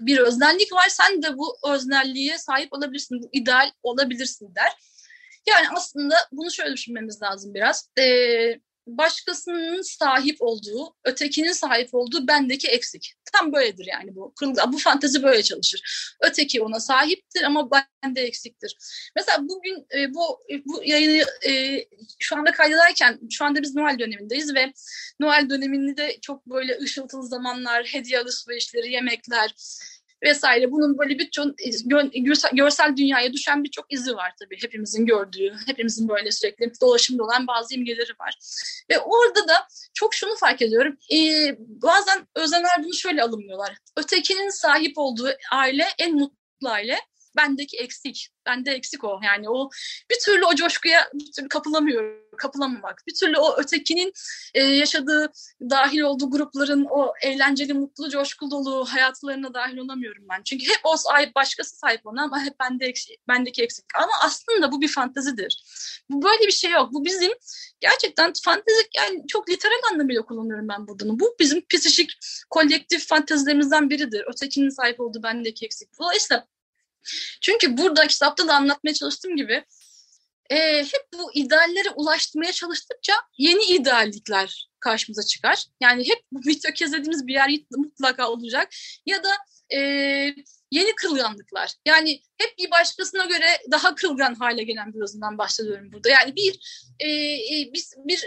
bir 0.00 0.18
öznellik 0.18 0.72
var. 0.72 0.88
Sen 0.88 1.22
de 1.22 1.38
bu 1.38 1.56
öznelliğe 1.68 2.38
sahip 2.38 2.72
olabilirsin, 2.72 3.22
bu 3.22 3.28
ideal 3.32 3.70
olabilirsin 3.82 4.54
der. 4.54 4.72
Yani 5.46 5.66
aslında 5.76 6.14
bunu 6.32 6.50
şöyle 6.50 6.72
düşünmemiz 6.72 7.22
lazım 7.22 7.54
biraz. 7.54 7.88
E, 7.98 8.04
başkasının 8.86 9.82
sahip 9.82 10.36
olduğu, 10.40 10.94
ötekinin 11.04 11.52
sahip 11.52 11.88
olduğu 11.94 12.28
bendeki 12.28 12.68
eksik. 12.68 13.14
Tam 13.32 13.52
böyledir 13.52 13.86
yani 13.92 14.16
bu. 14.16 14.34
Bu 14.72 14.78
fantezi 14.78 15.22
böyle 15.22 15.42
çalışır. 15.42 15.82
Öteki 16.20 16.62
ona 16.62 16.80
sahiptir 16.80 17.42
ama 17.42 17.70
bende 17.70 18.22
eksiktir. 18.22 18.76
Mesela 19.16 19.38
bugün 19.42 19.86
e, 19.96 20.14
bu 20.14 20.40
bu 20.64 20.84
yayını 20.84 21.24
e, 21.46 21.84
şu 22.18 22.36
anda 22.36 22.52
kaydederken 22.52 23.20
şu 23.30 23.44
anda 23.44 23.62
biz 23.62 23.74
Noel 23.74 23.98
dönemindeyiz 23.98 24.54
ve 24.54 24.72
Noel 25.20 25.50
döneminde 25.50 25.96
de 25.96 26.18
çok 26.22 26.46
böyle 26.46 26.78
ışıltılı 26.78 27.28
zamanlar, 27.28 27.84
hediye 27.84 28.18
alışverişleri, 28.18 28.92
yemekler, 28.92 29.54
vesaire. 30.24 30.72
Bunun 30.72 30.98
böyle 30.98 31.18
birçok 31.18 31.46
görsel 32.52 32.96
dünyaya 32.96 33.32
düşen 33.32 33.64
birçok 33.64 33.92
izi 33.92 34.16
var 34.16 34.32
tabii. 34.40 34.56
Hepimizin 34.62 35.06
gördüğü, 35.06 35.54
hepimizin 35.66 36.08
böyle 36.08 36.32
sürekli 36.32 36.72
dolaşımda 36.80 37.24
olan 37.24 37.46
bazı 37.46 37.74
imgeleri 37.74 38.12
var. 38.20 38.38
Ve 38.90 38.98
orada 38.98 39.48
da 39.48 39.54
çok 39.94 40.14
şunu 40.14 40.36
fark 40.36 40.62
ediyorum. 40.62 40.96
Ee, 41.12 41.56
bazen 41.58 42.26
özenler 42.34 42.84
bunu 42.84 42.94
şöyle 42.94 43.22
alınmıyorlar. 43.22 43.76
Ötekinin 43.96 44.48
sahip 44.48 44.92
olduğu 44.96 45.30
aile 45.52 45.86
en 45.98 46.14
mutlu 46.14 46.68
aile 46.68 46.98
bendeki 47.36 47.76
eksik. 47.76 48.28
Bende 48.46 48.70
eksik 48.70 49.04
o. 49.04 49.20
Yani 49.24 49.50
o 49.50 49.70
bir 50.10 50.18
türlü 50.24 50.44
o 50.44 50.54
coşkuya 50.54 51.10
bir 51.14 51.32
türlü 51.32 51.48
kapılamıyorum. 51.48 52.24
Kapılamamak. 52.38 53.02
Bir 53.08 53.14
türlü 53.14 53.38
o 53.38 53.60
ötekinin 53.60 54.12
e, 54.54 54.62
yaşadığı, 54.62 55.32
dahil 55.70 56.00
olduğu 56.00 56.30
grupların 56.30 56.86
o 56.90 57.12
eğlenceli, 57.22 57.74
mutlu, 57.74 58.10
coşkulu 58.10 58.50
dolu 58.50 58.84
hayatlarına 58.84 59.54
dahil 59.54 59.76
olamıyorum 59.76 60.24
ben. 60.30 60.42
Çünkü 60.42 60.64
hep 60.64 60.80
o 60.84 60.96
sahip, 60.96 61.34
başkası 61.34 61.76
sahip 61.76 62.06
ona 62.06 62.22
ama 62.22 62.44
hep 62.44 62.60
bende 62.60 62.86
eksik, 62.86 63.28
bendeki 63.28 63.62
eksik. 63.62 63.84
Ama 63.94 64.12
aslında 64.22 64.72
bu 64.72 64.80
bir 64.80 64.88
fantezidir. 64.88 65.64
Bu 66.10 66.22
böyle 66.22 66.46
bir 66.46 66.52
şey 66.52 66.70
yok. 66.70 66.92
Bu 66.92 67.04
bizim 67.04 67.32
gerçekten 67.80 68.32
fantezik 68.44 68.88
yani 68.96 69.22
çok 69.28 69.50
literal 69.50 69.92
anlamıyla 69.92 70.22
kullanıyorum 70.22 70.68
ben 70.68 70.88
bunu. 70.88 71.20
Bu 71.20 71.36
bizim 71.40 71.62
psikik 71.70 72.10
kolektif 72.50 73.08
fantezilerimizden 73.08 73.90
biridir. 73.90 74.24
Ötekinin 74.32 74.68
sahip 74.68 75.00
olduğu 75.00 75.22
bendeki 75.22 75.64
eksik. 75.64 75.88
Dolayısıyla 75.98 76.46
çünkü 77.40 77.76
burada 77.76 78.06
kitapta 78.06 78.48
da 78.48 78.54
anlatmaya 78.54 78.94
çalıştığım 78.94 79.36
gibi 79.36 79.64
e, 80.50 80.78
hep 80.78 81.02
bu 81.14 81.32
ideallere 81.34 81.90
ulaştırmaya 81.90 82.52
çalıştıkça 82.52 83.12
yeni 83.38 83.64
ideallikler 83.64 84.68
karşımıza 84.80 85.22
çıkar. 85.22 85.64
Yani 85.80 86.08
hep 86.08 86.22
bu 86.32 86.40
mityokezlediğimiz 86.44 87.26
bir 87.26 87.34
yer 87.34 87.50
mutlaka 87.76 88.28
olacak. 88.28 88.68
Ya 89.06 89.24
da 89.24 89.30
e, 89.72 89.78
yeni 90.70 90.94
kırılganlıklar. 90.94 91.74
Yani 91.86 92.20
hep 92.38 92.58
bir 92.58 92.70
başkasına 92.70 93.24
göre 93.24 93.46
daha 93.70 93.94
kırılgan 93.94 94.34
hale 94.34 94.64
gelen 94.64 94.94
bir 94.94 95.00
özünden 95.00 95.38
bahsediyorum 95.38 95.92
burada. 95.92 96.08
Yani 96.08 96.36
bir 96.36 96.58
e, 97.00 97.08
e 97.08 97.72
biz 97.72 97.94
bir 98.04 98.26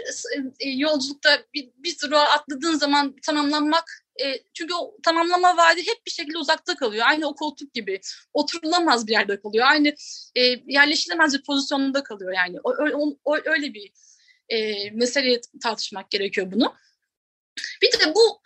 e, 0.60 0.68
yolculukta 0.68 1.42
bir, 1.54 1.70
bir 1.76 1.96
durağa 2.02 2.28
atladığın 2.28 2.78
zaman 2.78 3.16
tamamlanmak 3.26 4.07
e, 4.22 4.42
çünkü 4.54 4.74
o 4.74 4.96
tamamlama 5.02 5.56
vaadi 5.56 5.80
hep 5.80 6.06
bir 6.06 6.10
şekilde 6.10 6.38
uzakta 6.38 6.76
kalıyor. 6.76 7.06
Aynı 7.08 7.28
o 7.28 7.34
koltuk 7.34 7.74
gibi. 7.74 8.00
Oturulamaz 8.32 9.06
bir 9.06 9.12
yerde 9.12 9.40
kalıyor. 9.40 9.66
Aynı 9.70 9.94
e, 10.34 10.42
yerleşilemez 10.66 11.34
bir 11.34 11.42
pozisyonda 11.42 12.02
kalıyor 12.02 12.32
yani. 12.32 12.58
O, 12.64 12.70
o, 12.70 13.16
o, 13.24 13.36
öyle 13.44 13.74
bir 13.74 13.92
e, 14.48 14.90
meseleye 14.90 15.40
tartışmak 15.62 16.10
gerekiyor 16.10 16.52
bunu. 16.52 16.74
Bir 17.82 17.92
de 17.92 18.14
bu 18.14 18.40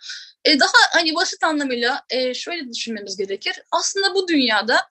e, 0.45 0.59
daha 0.59 0.71
hani 0.91 1.15
basit 1.15 1.43
anlamıyla 1.43 2.05
e, 2.09 2.33
şöyle 2.33 2.69
düşünmemiz 2.69 3.17
gerekir. 3.17 3.61
Aslında 3.71 4.15
bu 4.15 4.27
dünyada 4.27 4.89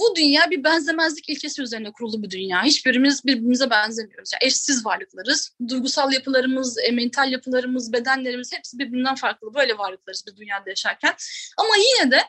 bu 0.00 0.16
dünya 0.16 0.50
bir 0.50 0.64
benzemezlik 0.64 1.28
ilkesi 1.28 1.62
üzerine 1.62 1.92
kurulu 1.92 2.22
bir 2.22 2.30
dünya. 2.30 2.62
Hiçbirimiz 2.64 3.24
birbirimize 3.24 3.70
benzemiyoruz. 3.70 4.30
Yani 4.32 4.46
eşsiz 4.46 4.86
varlıklarız. 4.86 5.56
Duygusal 5.68 6.12
yapılarımız, 6.12 6.78
e, 6.78 6.90
mental 6.90 7.32
yapılarımız, 7.32 7.92
bedenlerimiz 7.92 8.52
hepsi 8.52 8.78
birbirinden 8.78 9.14
farklı. 9.14 9.54
Böyle 9.54 9.78
varlıklarız 9.78 10.24
bir 10.26 10.36
dünyada 10.36 10.70
yaşarken. 10.70 11.14
Ama 11.56 11.74
yine 11.76 12.10
de 12.10 12.20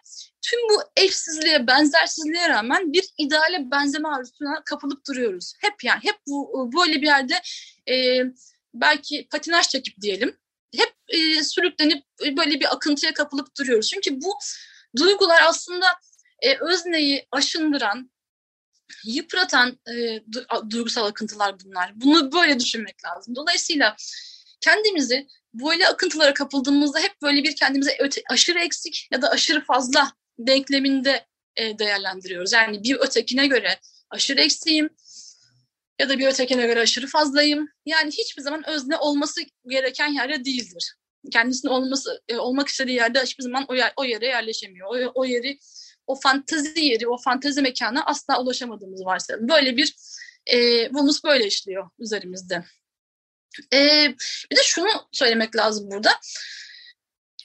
tüm 0.42 0.60
bu 0.70 0.82
eşsizliğe, 0.98 1.68
benzersizliğe 1.68 2.50
rağmen 2.50 2.94
bir 2.94 3.04
ideale 3.18 3.72
benzeme 3.72 4.10
arzusuna 4.10 4.64
kapılıp 4.66 5.08
duruyoruz. 5.08 5.54
Hep 5.62 5.84
yani 5.84 6.00
hep 6.04 6.16
bu 6.28 6.70
böyle 6.78 7.02
bir 7.02 7.08
yerde 7.08 7.42
e, 7.92 8.24
belki 8.74 9.28
patinaj 9.32 9.68
çekip 9.68 10.02
diyelim. 10.02 10.38
Hep 10.76 10.94
e, 11.08 11.44
sürüklenip 11.44 12.04
böyle 12.38 12.60
bir 12.60 12.74
akıntıya 12.74 13.14
kapılıp 13.14 13.58
duruyoruz. 13.60 13.90
Çünkü 13.90 14.22
bu 14.22 14.34
duygular 14.98 15.42
aslında 15.48 15.86
e, 16.42 16.58
özneyi 16.58 17.28
aşındıran, 17.32 18.12
yıpratan 19.06 19.80
e, 19.90 20.24
duygusal 20.70 21.06
akıntılar 21.06 21.56
bunlar. 21.66 21.92
Bunu 21.96 22.32
böyle 22.32 22.60
düşünmek 22.60 23.06
lazım. 23.06 23.36
Dolayısıyla 23.36 23.96
kendimizi 24.62 25.28
böyle 25.54 25.88
akıntılara 25.88 26.34
kapıldığımızda 26.34 27.00
hep 27.00 27.22
böyle 27.22 27.44
bir 27.44 27.56
kendimize 27.56 27.98
öte, 28.00 28.22
aşırı 28.30 28.60
eksik 28.60 29.08
ya 29.12 29.22
da 29.22 29.30
aşırı 29.30 29.66
fazla 29.66 30.12
denkleminde 30.40 31.26
e, 31.56 31.80
değerlendiriyoruz. 31.80 32.54
Yani 32.54 32.84
bir 32.84 32.96
ötekine 32.96 33.48
göre 33.48 33.80
aşırı 34.10 34.42
eksiğim 34.42 34.90
ya 36.00 36.10
da 36.10 36.20
bir 36.20 36.28
ötekine 36.28 36.68
göre 36.68 36.80
aşırı 36.80 37.08
fazlayım. 37.08 37.70
Yani 37.86 38.12
hiçbir 38.12 38.42
zaman 38.42 38.70
özne 38.70 38.98
olması 38.98 39.42
gereken 39.70 40.08
yerde 40.08 40.46
değildir. 40.46 40.96
Kendisinin 41.32 41.72
olması 41.72 42.22
e, 42.28 42.38
olmak 42.38 42.68
istediği 42.68 42.96
yerde 42.96 43.22
hiçbir 43.22 43.44
zaman 43.44 43.66
o, 43.68 43.74
yer, 43.76 43.94
o 43.98 44.04
yere 44.04 44.26
yerleşemiyor. 44.26 44.88
O, 44.88 45.12
o 45.16 45.26
yeri 45.26 45.60
o 46.08 46.16
fantezi 46.16 46.86
yeri, 46.86 47.08
o 47.08 47.18
fantezi 47.18 47.62
mekana 47.62 48.06
asla 48.06 48.42
ulaşamadığımız 48.42 49.06
varsayalım. 49.06 49.50
Böyle 49.50 49.78
bir 49.78 49.96
e, 50.46 50.58
Venus 50.96 51.24
böyle 51.24 51.48
işliyor 51.48 51.90
üzerimizde. 52.00 52.64
E, 53.74 54.08
bir 54.52 54.56
de 54.56 54.64
şunu 54.64 54.90
söylemek 55.12 55.56
lazım 55.56 55.92
burada. 55.92 56.12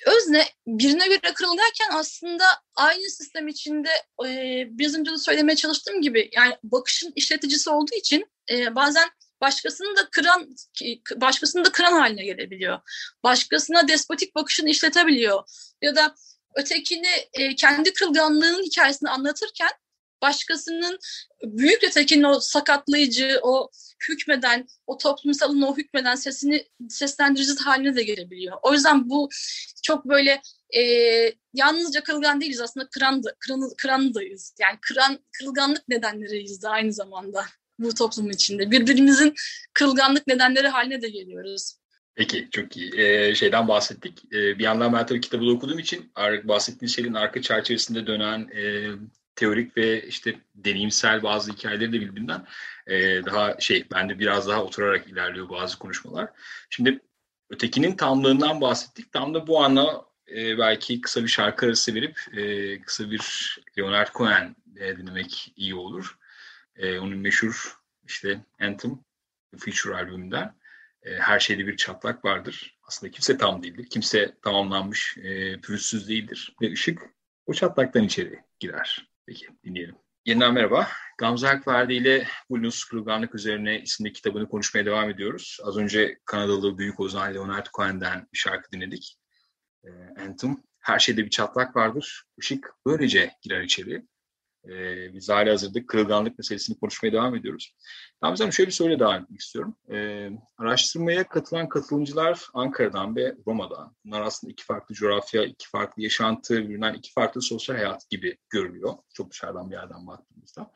Özne 0.06 0.44
birine 0.66 1.06
göre 1.06 1.34
kırılırken 1.34 1.88
aslında 1.92 2.44
aynı 2.74 3.10
sistem 3.10 3.48
içinde 3.48 3.88
e, 4.26 4.64
biraz 4.70 4.94
önce 4.94 5.10
de 5.10 5.18
söylemeye 5.18 5.56
çalıştığım 5.56 6.02
gibi 6.02 6.30
yani 6.32 6.56
bakışın 6.62 7.12
işleticisi 7.16 7.70
olduğu 7.70 7.94
için 7.94 8.26
e, 8.50 8.74
bazen 8.74 9.08
başkasını 9.40 9.96
da 9.96 10.10
kıran 10.10 10.56
başkasını 11.16 11.64
da 11.64 11.72
kıran 11.72 11.92
haline 11.92 12.24
gelebiliyor. 12.24 12.80
Başkasına 13.22 13.88
despotik 13.88 14.34
bakışını 14.34 14.70
işletebiliyor. 14.70 15.42
Ya 15.82 15.96
da 15.96 16.14
ötekini 16.56 17.08
e, 17.32 17.54
kendi 17.54 17.92
kırılganlığının 17.92 18.62
hikayesini 18.62 19.10
anlatırken 19.10 19.70
başkasının 20.22 20.98
büyük 21.42 21.84
ötekinin 21.84 22.22
o 22.22 22.40
sakatlayıcı, 22.40 23.40
o 23.42 23.70
hükmeden, 24.08 24.66
o 24.86 24.98
toplumsalın 24.98 25.62
o 25.62 25.76
hükmeden 25.76 26.14
sesini 26.14 26.66
seslendirici 26.88 27.54
haline 27.64 27.96
de 27.96 28.02
gelebiliyor. 28.02 28.58
O 28.62 28.72
yüzden 28.72 29.10
bu 29.10 29.28
çok 29.82 30.04
böyle 30.04 30.42
e, 30.76 30.82
yalnızca 31.54 32.02
kırılgan 32.02 32.40
değiliz 32.40 32.60
aslında 32.60 32.88
kıran 32.88 33.22
kıran, 33.38 33.70
kıran 33.76 34.14
dayız. 34.14 34.54
Yani 34.60 34.78
kıran, 34.82 35.18
kırılganlık 35.38 35.88
nedenleriyiz 35.88 36.62
de 36.62 36.68
aynı 36.68 36.92
zamanda 36.92 37.44
bu 37.78 37.94
toplum 37.94 38.30
içinde. 38.30 38.70
Birbirimizin 38.70 39.34
kırılganlık 39.74 40.26
nedenleri 40.26 40.68
haline 40.68 41.02
de 41.02 41.08
geliyoruz. 41.08 41.76
Peki 42.16 42.48
çok 42.50 42.76
iyi. 42.76 43.00
Ee, 43.00 43.34
şeyden 43.34 43.68
bahsettik. 43.68 44.24
Ee, 44.32 44.58
bir 44.58 44.64
yandan 44.64 44.92
ben 44.92 45.06
tabii 45.06 45.20
kitabı 45.20 45.50
okuduğum 45.50 45.78
için 45.78 46.12
bahsettiğiniz 46.44 46.96
şeyin 46.96 47.14
arka 47.14 47.42
çerçevesinde 47.42 48.06
dönen 48.06 48.48
e, 48.54 48.90
teorik 49.34 49.76
ve 49.76 50.06
işte 50.06 50.40
deneyimsel 50.54 51.22
bazı 51.22 51.52
hikayeleri 51.52 51.92
de 51.92 52.00
birbirinden 52.00 52.46
e, 52.86 53.24
daha 53.24 53.60
şey 53.60 53.86
bende 53.92 54.18
biraz 54.18 54.48
daha 54.48 54.64
oturarak 54.64 55.08
ilerliyor 55.08 55.48
bazı 55.48 55.78
konuşmalar. 55.78 56.30
Şimdi 56.70 57.00
ötekinin 57.50 57.96
tamlığından 57.96 58.60
bahsettik. 58.60 59.12
Tam 59.12 59.34
da 59.34 59.46
bu 59.46 59.64
ana 59.64 60.04
e, 60.28 60.58
belki 60.58 61.00
kısa 61.00 61.22
bir 61.22 61.28
şarkı 61.28 61.66
arası 61.66 61.94
verip 61.94 62.20
e, 62.36 62.80
kısa 62.80 63.10
bir 63.10 63.58
Leonard 63.78 64.12
Cohen 64.14 64.56
e, 64.76 64.96
dinlemek 64.96 65.52
iyi 65.56 65.74
olur. 65.74 66.18
E, 66.76 66.98
onun 66.98 67.18
meşhur 67.18 67.78
işte 68.06 68.40
Anthem, 68.60 68.98
Future 69.58 69.94
albümünden. 69.94 70.54
E, 71.02 71.14
her 71.14 71.40
şeyde 71.40 71.66
bir 71.66 71.76
çatlak 71.76 72.24
vardır. 72.24 72.78
Aslında 72.82 73.10
kimse 73.10 73.38
tam 73.38 73.62
değildir. 73.62 73.86
Kimse 73.90 74.34
tamamlanmış, 74.42 75.16
e, 75.18 75.60
pürüzsüz 75.60 76.08
değildir. 76.08 76.56
Ve 76.62 76.72
ışık 76.72 77.02
o 77.46 77.52
çatlaktan 77.52 78.04
içeri 78.04 78.40
girer. 78.58 79.10
Peki 79.26 79.46
dinleyelim. 79.64 79.96
Yeniden 80.24 80.54
merhaba. 80.54 80.88
Gamze 81.18 81.48
Akverdi 81.48 81.94
ile 81.94 82.26
Bulunuz 82.50 82.84
Kırılganlık 82.84 83.34
üzerine 83.34 83.80
isimli 83.80 84.12
kitabını 84.12 84.48
konuşmaya 84.48 84.86
devam 84.86 85.10
ediyoruz. 85.10 85.58
Az 85.64 85.76
önce 85.76 86.18
Kanadalı 86.24 86.78
büyük 86.78 87.00
ozan 87.00 87.34
Leonard 87.34 87.66
Cohen'den 87.76 88.28
bir 88.32 88.38
şarkı 88.38 88.72
dinledik. 88.72 89.16
E, 89.84 89.88
Anthem. 90.20 90.56
Her 90.78 90.98
şeyde 90.98 91.24
bir 91.24 91.30
çatlak 91.30 91.76
vardır. 91.76 92.24
Işık 92.38 92.70
böylece 92.86 93.32
girer 93.42 93.60
içeri. 93.60 94.02
E, 94.68 95.14
biz 95.14 95.28
hala 95.28 95.52
hazırda 95.52 95.86
kırılganlık 95.86 96.38
meselesini 96.38 96.78
konuşmaya 96.78 97.12
devam 97.12 97.34
ediyoruz. 97.34 97.74
Gamze 98.22 98.44
Hanım 98.44 98.52
şöyle 98.52 98.68
bir 98.68 98.72
soruyla 98.72 98.98
devam 98.98 99.22
etmek 99.22 99.40
istiyorum. 99.40 99.76
E, 99.92 100.30
araştırmaya 100.58 101.28
katılan 101.28 101.68
katılımcılar 101.68 102.46
Ankara'dan 102.54 103.16
ve 103.16 103.34
Roma'dan. 103.46 103.96
Bunlar 104.04 104.20
aslında 104.20 104.52
iki 104.52 104.64
farklı 104.64 104.94
coğrafya, 104.94 105.44
iki 105.44 105.68
farklı 105.68 106.02
yaşantı, 106.02 106.62
birbirinden 106.62 106.94
iki 106.94 107.12
farklı 107.12 107.42
sosyal 107.42 107.76
hayat 107.76 108.10
gibi 108.10 108.36
görülüyor. 108.50 108.94
Çok 109.14 109.30
dışarıdan 109.30 109.70
bir 109.70 109.76
yerden 109.76 110.06
baktığımızda. 110.06 110.72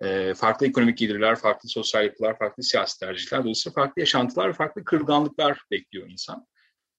E, 0.00 0.34
farklı 0.34 0.66
ekonomik 0.66 0.98
gelirler, 0.98 1.36
farklı 1.36 1.68
sosyal 1.68 2.04
yapılar, 2.04 2.38
farklı 2.38 2.62
siyasi 2.62 3.00
tercihler, 3.00 3.40
dolayısıyla 3.40 3.74
farklı 3.74 4.00
yaşantılar 4.00 4.48
ve 4.48 4.52
farklı 4.52 4.84
kırılganlıklar 4.84 5.62
bekliyor 5.70 6.10
insan. 6.10 6.46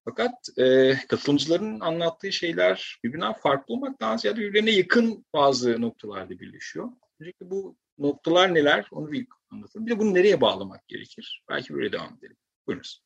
Fakat 0.06 0.34
e, 0.58 0.96
katılımcıların 1.08 1.80
anlattığı 1.80 2.32
şeyler 2.32 3.00
birbirinden 3.04 3.34
farklı 3.34 3.74
olmaktan 3.74 4.18
ziyade 4.18 4.40
birbirine 4.40 4.72
yakın 4.72 5.26
bazı 5.34 5.82
noktalarda 5.82 6.40
birleşiyor. 6.40 6.90
Öncelikle 7.20 7.50
bu 7.50 7.78
noktalar 7.98 8.54
neler 8.54 8.88
onu 8.92 9.12
bir 9.12 9.28
anlatalım. 9.52 9.86
Bir 9.86 9.92
de 9.92 10.00
bunu 10.00 10.14
nereye 10.14 10.42
bağlamak 10.42 10.88
gerekir? 10.88 11.44
Belki 11.50 11.74
böyle 11.74 11.92
devam 11.92 12.18
edelim. 12.18 12.38
Buyurunuz. 12.68 13.06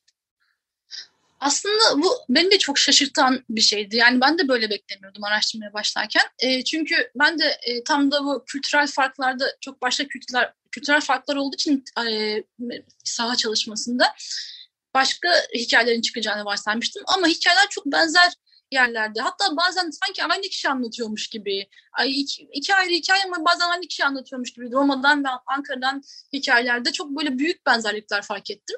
Aslında 1.40 2.04
bu 2.04 2.08
beni 2.30 2.52
de 2.52 2.58
çok 2.58 2.78
şaşırtan 2.78 3.44
bir 3.50 3.62
şeydi. 3.62 3.96
Yani 3.96 4.22
ben 4.22 4.38
de 4.38 4.48
böyle 4.48 4.70
beklemiyordum 4.70 5.24
araştırmaya 5.24 5.74
başlarken. 5.74 6.24
E, 6.40 6.64
çünkü 6.64 6.96
ben 7.16 7.40
de 7.40 7.60
e, 7.64 7.84
tam 7.84 8.12
da 8.12 8.24
bu 8.24 8.44
kültürel 8.46 8.88
farklarda 8.88 9.46
çok 9.62 9.82
başka 9.82 10.08
kültürel, 10.08 10.54
kültürel 10.72 11.02
farklar 11.02 11.36
olduğu 11.36 11.56
için 11.56 11.84
e, 12.08 12.44
saha 13.04 13.36
çalışmasında 13.36 14.06
başka 14.94 15.30
hikayelerin 15.56 16.02
çıkacağını 16.02 16.46
varsaymıştım. 16.46 17.04
Ama 17.08 17.28
hikayeler 17.28 17.68
çok 17.70 17.86
benzer 17.86 18.34
yerlerde. 18.72 19.22
Hatta 19.22 19.58
bazen 19.58 19.90
sanki 19.90 20.24
aynı 20.24 20.42
kişi 20.42 20.70
anlatıyormuş 20.70 21.28
gibi. 21.28 21.68
Ay, 21.94 22.22
iki, 22.22 22.50
iki 22.54 22.76
ayrı 22.76 22.90
hikaye 22.90 23.24
ama 23.24 23.46
bazen 23.46 23.70
aynı 23.70 23.82
kişi 23.82 24.06
anlatıyormuş 24.06 24.54
gibi. 24.54 24.72
Roma'dan 24.72 25.24
ve 25.24 25.28
Ankara'dan 25.48 26.02
hikayelerde 26.34 26.92
çok 26.92 27.10
böyle 27.10 27.38
büyük 27.38 27.66
benzerlikler 27.66 28.22
fark 28.22 28.52
ettim. 28.52 28.78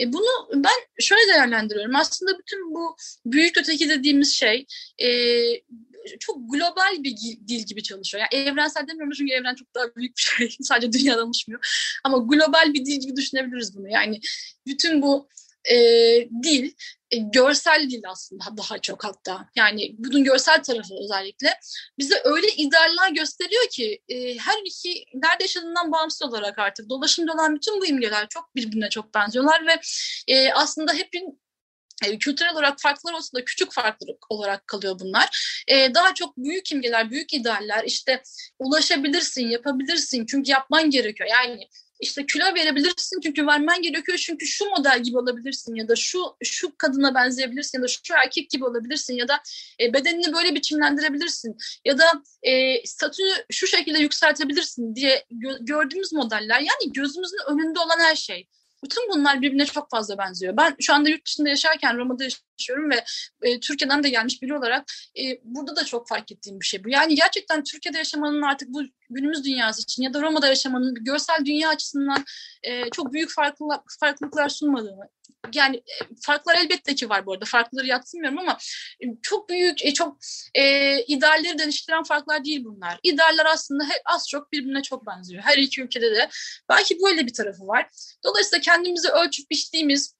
E, 0.00 0.12
bunu 0.12 0.48
ben 0.54 0.72
şöyle 1.00 1.26
değerlendiriyorum. 1.28 1.96
Aslında 1.96 2.38
bütün 2.38 2.74
bu 2.74 2.96
büyük 3.26 3.58
öteki 3.58 3.88
dediğimiz 3.88 4.32
şey 4.34 4.66
e, 4.98 5.08
çok 6.20 6.52
global 6.52 7.04
bir 7.04 7.16
dil 7.48 7.66
gibi 7.66 7.82
çalışıyor. 7.82 8.24
Yani 8.32 8.44
evrensel 8.48 8.88
demiyorum 8.88 9.12
çünkü 9.18 9.32
evren 9.32 9.54
çok 9.54 9.74
daha 9.74 9.96
büyük 9.96 10.16
bir 10.16 10.22
şey. 10.22 10.56
Sadece 10.60 10.92
dünyadan 10.92 11.26
oluşmuyor. 11.26 11.60
Ama 12.04 12.18
global 12.18 12.74
bir 12.74 12.84
dil 12.84 13.00
gibi 13.00 13.16
düşünebiliriz 13.16 13.76
bunu. 13.76 13.88
Yani 13.88 14.20
bütün 14.66 15.02
bu 15.02 15.28
e, 15.70 15.76
dil, 16.42 16.72
e, 17.10 17.16
görsel 17.16 17.90
dil 17.90 18.02
aslında 18.06 18.44
daha 18.56 18.78
çok 18.78 19.04
hatta. 19.04 19.48
Yani 19.56 19.94
bunun 19.98 20.24
görsel 20.24 20.62
tarafı 20.62 20.94
özellikle 21.04 21.58
bize 21.98 22.20
öyle 22.24 22.46
idealler 22.56 23.10
gösteriyor 23.10 23.68
ki 23.70 24.02
e, 24.08 24.38
her 24.38 24.58
iki 24.64 25.04
nerede 25.14 25.44
yaşadığından 25.44 25.92
bağımsız 25.92 26.22
olarak 26.22 26.58
artık 26.58 26.90
dolaşımda 26.90 27.32
olan 27.32 27.54
bütün 27.54 27.80
bu 27.80 27.86
imgeler 27.86 28.28
çok 28.28 28.56
birbirine 28.56 28.88
çok 28.88 29.14
benziyorlar 29.14 29.66
ve 29.66 29.80
e, 30.28 30.52
aslında 30.52 30.92
hepin 30.92 31.42
e, 32.04 32.18
kültürel 32.18 32.52
olarak 32.52 32.80
farklılar 32.80 33.14
olsa 33.14 33.38
da 33.38 33.44
küçük 33.44 33.72
farklılık 33.72 34.30
olarak 34.30 34.66
kalıyor 34.66 34.96
bunlar. 35.00 35.62
Ee, 35.68 35.94
daha 35.94 36.14
çok 36.14 36.36
büyük 36.36 36.72
imgeler, 36.72 37.10
büyük 37.10 37.34
idealler 37.34 37.84
işte 37.84 38.22
ulaşabilirsin, 38.58 39.48
yapabilirsin 39.48 40.26
çünkü 40.26 40.50
yapman 40.50 40.90
gerekiyor. 40.90 41.28
Yani 41.32 41.68
işte 42.02 42.26
kilo 42.26 42.44
verebilirsin 42.54 43.20
çünkü 43.20 43.46
vermen 43.46 43.82
gerekiyor 43.82 44.18
çünkü 44.18 44.46
şu 44.46 44.64
model 44.64 45.02
gibi 45.02 45.18
olabilirsin 45.18 45.74
ya 45.74 45.88
da 45.88 45.96
şu 45.96 46.22
şu 46.44 46.76
kadına 46.76 47.14
benzeyebilirsin 47.14 47.78
ya 47.78 47.84
da 47.84 47.88
şu 47.88 48.14
erkek 48.24 48.50
gibi 48.50 48.64
olabilirsin 48.64 49.14
ya 49.14 49.28
da 49.28 49.42
e, 49.80 49.92
bedenini 49.92 50.32
böyle 50.32 50.54
biçimlendirebilirsin 50.54 51.56
ya 51.84 51.98
da 51.98 52.04
e, 52.42 52.86
statünü 52.86 53.32
şu 53.50 53.66
şekilde 53.66 53.98
yükseltebilirsin 53.98 54.94
diye 54.94 55.24
gö- 55.30 55.64
gördüğümüz 55.64 56.12
modeller 56.12 56.60
yani 56.60 56.92
gözümüzün 56.92 57.38
önünde 57.48 57.78
olan 57.78 57.98
her 58.00 58.16
şey. 58.16 58.48
Bütün 58.84 59.10
bunlar 59.10 59.42
birbirine 59.42 59.66
çok 59.66 59.90
fazla 59.90 60.18
benziyor. 60.18 60.56
Ben 60.56 60.76
şu 60.80 60.94
anda 60.94 61.08
yurt 61.08 61.26
dışında 61.26 61.48
yaşarken 61.48 61.98
Roma'da 61.98 62.24
yaşıyorum 62.24 62.90
ve 62.90 63.04
e, 63.42 63.60
Türkiye'den 63.60 64.02
de 64.02 64.10
gelmiş 64.10 64.42
biri 64.42 64.54
olarak 64.54 64.84
e, 65.18 65.22
burada 65.44 65.76
da 65.76 65.84
çok 65.84 66.08
fark 66.08 66.32
ettiğim 66.32 66.60
bir 66.60 66.66
şey 66.66 66.84
bu. 66.84 66.88
Yani 66.88 67.14
gerçekten 67.14 67.64
Türkiye'de 67.64 67.98
yaşamanın 67.98 68.42
artık 68.42 68.68
bu 68.68 68.82
günümüz 69.14 69.44
dünyası 69.44 69.82
için 69.82 70.02
ya 70.02 70.14
da 70.14 70.22
Roma'da 70.22 70.46
yaşamanın 70.46 70.94
görsel 70.94 71.44
dünya 71.44 71.68
açısından 71.68 72.24
e, 72.62 72.90
çok 72.90 73.12
büyük 73.12 73.30
farklılıklar, 73.30 73.80
farklılıklar 74.00 74.48
sunmadığını 74.48 75.08
yani 75.54 75.76
e, 75.76 75.94
farklar 76.26 76.54
elbette 76.54 76.94
ki 76.94 77.08
var 77.08 77.26
bu 77.26 77.32
arada. 77.32 77.44
Farkları 77.44 77.86
yatsımıyorum 77.86 78.38
ama 78.38 78.58
e, 79.00 79.04
çok 79.22 79.48
büyük, 79.48 79.84
e, 79.84 79.94
çok 79.94 80.18
e, 80.54 80.96
idealleri 81.02 81.58
değiştiren 81.58 82.02
farklar 82.02 82.44
değil 82.44 82.64
bunlar. 82.64 82.98
İdealler 83.02 83.46
aslında 83.46 83.84
hep 83.84 84.02
az 84.04 84.28
çok 84.28 84.52
birbirine 84.52 84.82
çok 84.82 85.06
benziyor. 85.06 85.42
Her 85.42 85.58
iki 85.58 85.82
ülkede 85.82 86.10
de. 86.10 86.28
Belki 86.68 86.98
böyle 87.06 87.26
bir 87.26 87.32
tarafı 87.32 87.66
var. 87.66 87.86
Dolayısıyla 88.24 88.60
kendimizi 88.60 89.08
ölçüp 89.08 89.50
biçtiğimiz 89.50 90.14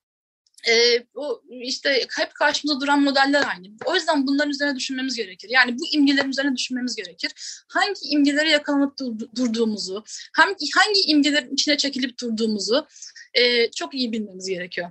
e, 0.69 1.07
o 1.15 1.43
işte 1.51 2.07
hep 2.19 2.35
karşımıza 2.35 2.81
duran 2.81 3.03
modeller 3.03 3.45
aynı. 3.49 3.67
O 3.85 3.95
yüzden 3.95 4.27
bunların 4.27 4.51
üzerine 4.51 4.77
düşünmemiz 4.77 5.17
gerekir. 5.17 5.51
Yani 5.53 5.79
bu 5.79 5.83
imgelerin 5.93 6.31
üzerine 6.31 6.57
düşünmemiz 6.57 6.97
gerekir. 6.97 7.33
Hangi 7.69 8.01
imgeleri 8.11 8.51
yakalanıp 8.51 8.99
durduğumuzu, 9.37 10.05
hangi, 10.37 10.67
hangi 10.75 11.01
imgelerin 11.07 11.55
içine 11.55 11.77
çekilip 11.77 12.21
durduğumuzu 12.21 12.87
e, 13.35 13.71
çok 13.71 13.95
iyi 13.95 14.13
bilmemiz 14.13 14.49
gerekiyor. 14.49 14.91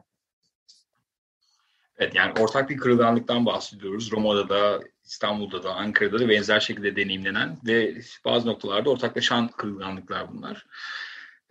Evet 1.97 2.15
yani 2.15 2.34
ortak 2.39 2.69
bir 2.69 2.77
kırılganlıktan 2.77 3.45
bahsediyoruz. 3.45 4.12
Roma'da 4.12 4.49
da, 4.49 4.79
İstanbul'da 5.03 5.63
da, 5.63 5.73
Ankara'da 5.73 6.19
da 6.19 6.29
benzer 6.29 6.60
şekilde 6.60 6.95
deneyimlenen 6.95 7.57
ve 7.65 8.01
bazı 8.25 8.47
noktalarda 8.47 8.89
ortaklaşan 8.89 9.47
kırılganlıklar 9.47 10.34
bunlar. 10.34 10.65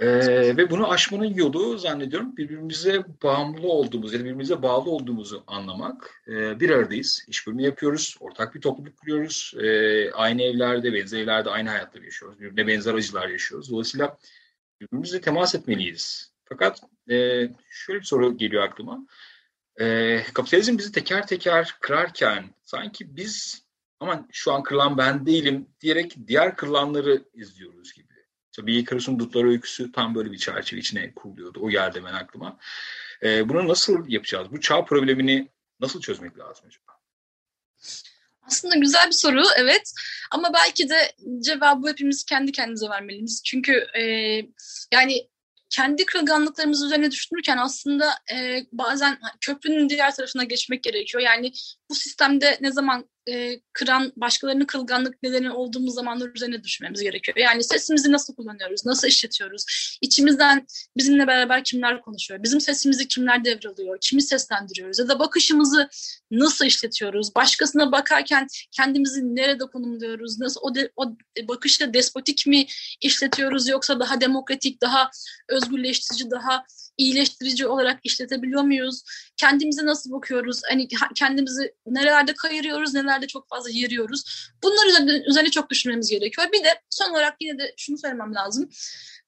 Ee, 0.01 0.57
ve 0.57 0.71
bunu 0.71 0.91
aşmanın 0.91 1.35
yolu 1.35 1.79
zannediyorum 1.79 2.37
birbirimize 2.37 3.05
bağımlı 3.23 3.69
olduğumuz 3.69 4.13
ya 4.13 4.21
birbirimize 4.21 4.63
bağlı 4.63 4.91
olduğumuzu 4.91 5.45
anlamak. 5.47 6.23
Ee, 6.29 6.61
bir 6.61 6.71
aradayız, 6.71 7.25
işbirliği 7.29 7.63
yapıyoruz, 7.63 8.17
ortak 8.21 8.55
bir 8.55 8.61
topluluk 8.61 8.97
kuruyoruz. 8.97 9.55
Ee, 9.61 10.11
aynı 10.11 10.43
evlerde, 10.43 10.93
benzer 10.93 11.21
evlerde 11.21 11.51
aynı 11.51 11.69
hayatları 11.69 12.05
yaşıyoruz. 12.05 12.41
Birbirine 12.41 12.67
benzer 12.67 12.95
acılar 12.95 13.29
yaşıyoruz. 13.29 13.71
Dolayısıyla 13.71 14.19
birbirimizle 14.81 15.21
temas 15.21 15.55
etmeliyiz. 15.55 16.33
Fakat 16.45 16.81
e, 17.11 17.15
şöyle 17.71 18.01
bir 18.01 18.05
soru 18.05 18.37
geliyor 18.37 18.63
aklıma. 18.63 19.07
E, 19.81 20.23
kapitalizm 20.35 20.79
bizi 20.79 20.93
teker 20.93 21.27
teker 21.27 21.77
kırarken 21.81 22.45
sanki 22.63 23.17
biz 23.17 23.65
aman 24.01 24.29
şu 24.33 24.53
an 24.53 24.63
kırılan 24.63 24.99
ben 24.99 25.27
değilim 25.27 25.69
diyerek 25.81 26.17
diğer 26.27 26.57
kırılanları 26.57 27.25
izliyoruz 27.35 27.93
gibi. 27.93 28.10
Tabii 28.61 28.77
Icarus'un 28.77 29.19
Dutlar 29.19 29.45
öyküsü 29.45 29.93
tam 29.93 30.15
böyle 30.15 30.33
bir 30.33 30.39
çerçeve 30.39 30.81
içine 30.81 31.15
kuruluyordu. 31.15 31.61
O 31.61 31.71
geldi 31.71 31.99
hemen 31.99 32.13
aklıma. 32.13 32.59
E, 33.23 33.49
bunu 33.49 33.69
nasıl 33.69 34.09
yapacağız? 34.09 34.53
Bu 34.53 34.61
çağ 34.61 34.85
problemini 34.85 35.49
nasıl 35.81 36.01
çözmek 36.01 36.39
lazım 36.39 36.65
acaba? 36.67 36.93
Aslında 38.43 38.77
güzel 38.77 39.07
bir 39.07 39.13
soru 39.13 39.43
evet 39.57 39.93
ama 40.31 40.53
belki 40.55 40.89
de 40.89 41.13
cevabı 41.41 41.89
hepimiz 41.89 42.25
kendi 42.25 42.53
kendimize 42.53 42.89
vermeliyiz. 42.89 43.43
Çünkü 43.45 43.87
e, 43.99 44.03
yani 44.93 45.29
kendi 45.71 46.07
kırılganlıklarımız 46.07 46.85
üzerine 46.85 47.11
düşünürken 47.11 47.57
aslında 47.59 48.15
e, 48.33 48.67
bazen 48.73 49.19
köprünün 49.41 49.89
diğer 49.89 50.15
tarafına 50.15 50.45
geçmek 50.45 50.83
gerekiyor. 50.83 51.23
Yani 51.23 51.53
bu 51.91 51.95
sistemde 51.95 52.59
ne 52.61 52.73
zaman 52.73 53.09
e, 53.31 53.61
kıran, 53.73 54.13
başkalarının 54.17 54.65
kırılganlık 54.65 55.23
nedeni 55.23 55.51
olduğumuz 55.51 55.95
zamanlar 55.95 56.31
üzerine 56.35 56.65
düşünmemiz 56.65 57.03
gerekiyor. 57.03 57.37
Yani 57.37 57.65
sesimizi 57.65 58.13
nasıl 58.13 58.35
kullanıyoruz, 58.35 58.87
nasıl 58.87 59.09
işletiyoruz, 59.09 59.65
içimizden 60.01 60.67
bizimle 60.97 61.27
beraber 61.27 61.65
kimler 61.65 62.01
konuşuyor, 62.01 62.43
bizim 62.43 62.61
sesimizi 62.61 63.09
kimler 63.09 63.45
devralıyor, 63.45 63.99
kimi 64.01 64.23
seslendiriyoruz? 64.23 64.99
Ya 64.99 65.09
da 65.09 65.19
bakışımızı 65.19 65.89
nasıl 66.31 66.65
işletiyoruz, 66.65 67.35
başkasına 67.35 67.93
bakarken 67.93 68.47
kendimizi 68.73 69.37
nerede 69.37 69.65
konumluyoruz, 69.65 70.41
nasıl 70.41 70.61
o, 70.63 70.75
de, 70.75 70.91
o 70.97 71.17
bakışla 71.49 71.95
despotik 71.95 72.47
mi 72.47 72.67
işletiyoruz? 73.01 73.69
Yoksa 73.69 74.01
daha 74.01 74.21
demokratik, 74.21 74.83
daha 74.83 75.11
özgürleştirici, 75.49 76.31
daha 76.31 76.65
iyileştirici 77.01 77.67
olarak 77.67 78.01
işletebiliyor 78.05 78.63
muyuz? 78.63 79.03
Kendimize 79.37 79.87
nasıl 79.87 80.13
bakıyoruz? 80.13 80.61
Hani 80.69 80.89
kendimizi 81.15 81.75
nerelerde 81.87 82.35
kayırıyoruz, 82.35 82.95
nelerde 82.95 83.27
çok 83.27 83.49
fazla 83.49 83.71
yeriyoruz? 83.71 84.51
Bunlar 84.63 84.87
üzerine, 84.87 85.23
üzerine 85.27 85.51
çok 85.51 85.71
düşünmemiz 85.71 86.11
gerekiyor. 86.11 86.49
Bir 86.53 86.65
de 86.65 86.81
son 86.91 87.11
olarak 87.11 87.37
yine 87.41 87.59
de 87.59 87.75
şunu 87.77 87.99
söylemem 87.99 88.35
lazım. 88.35 88.71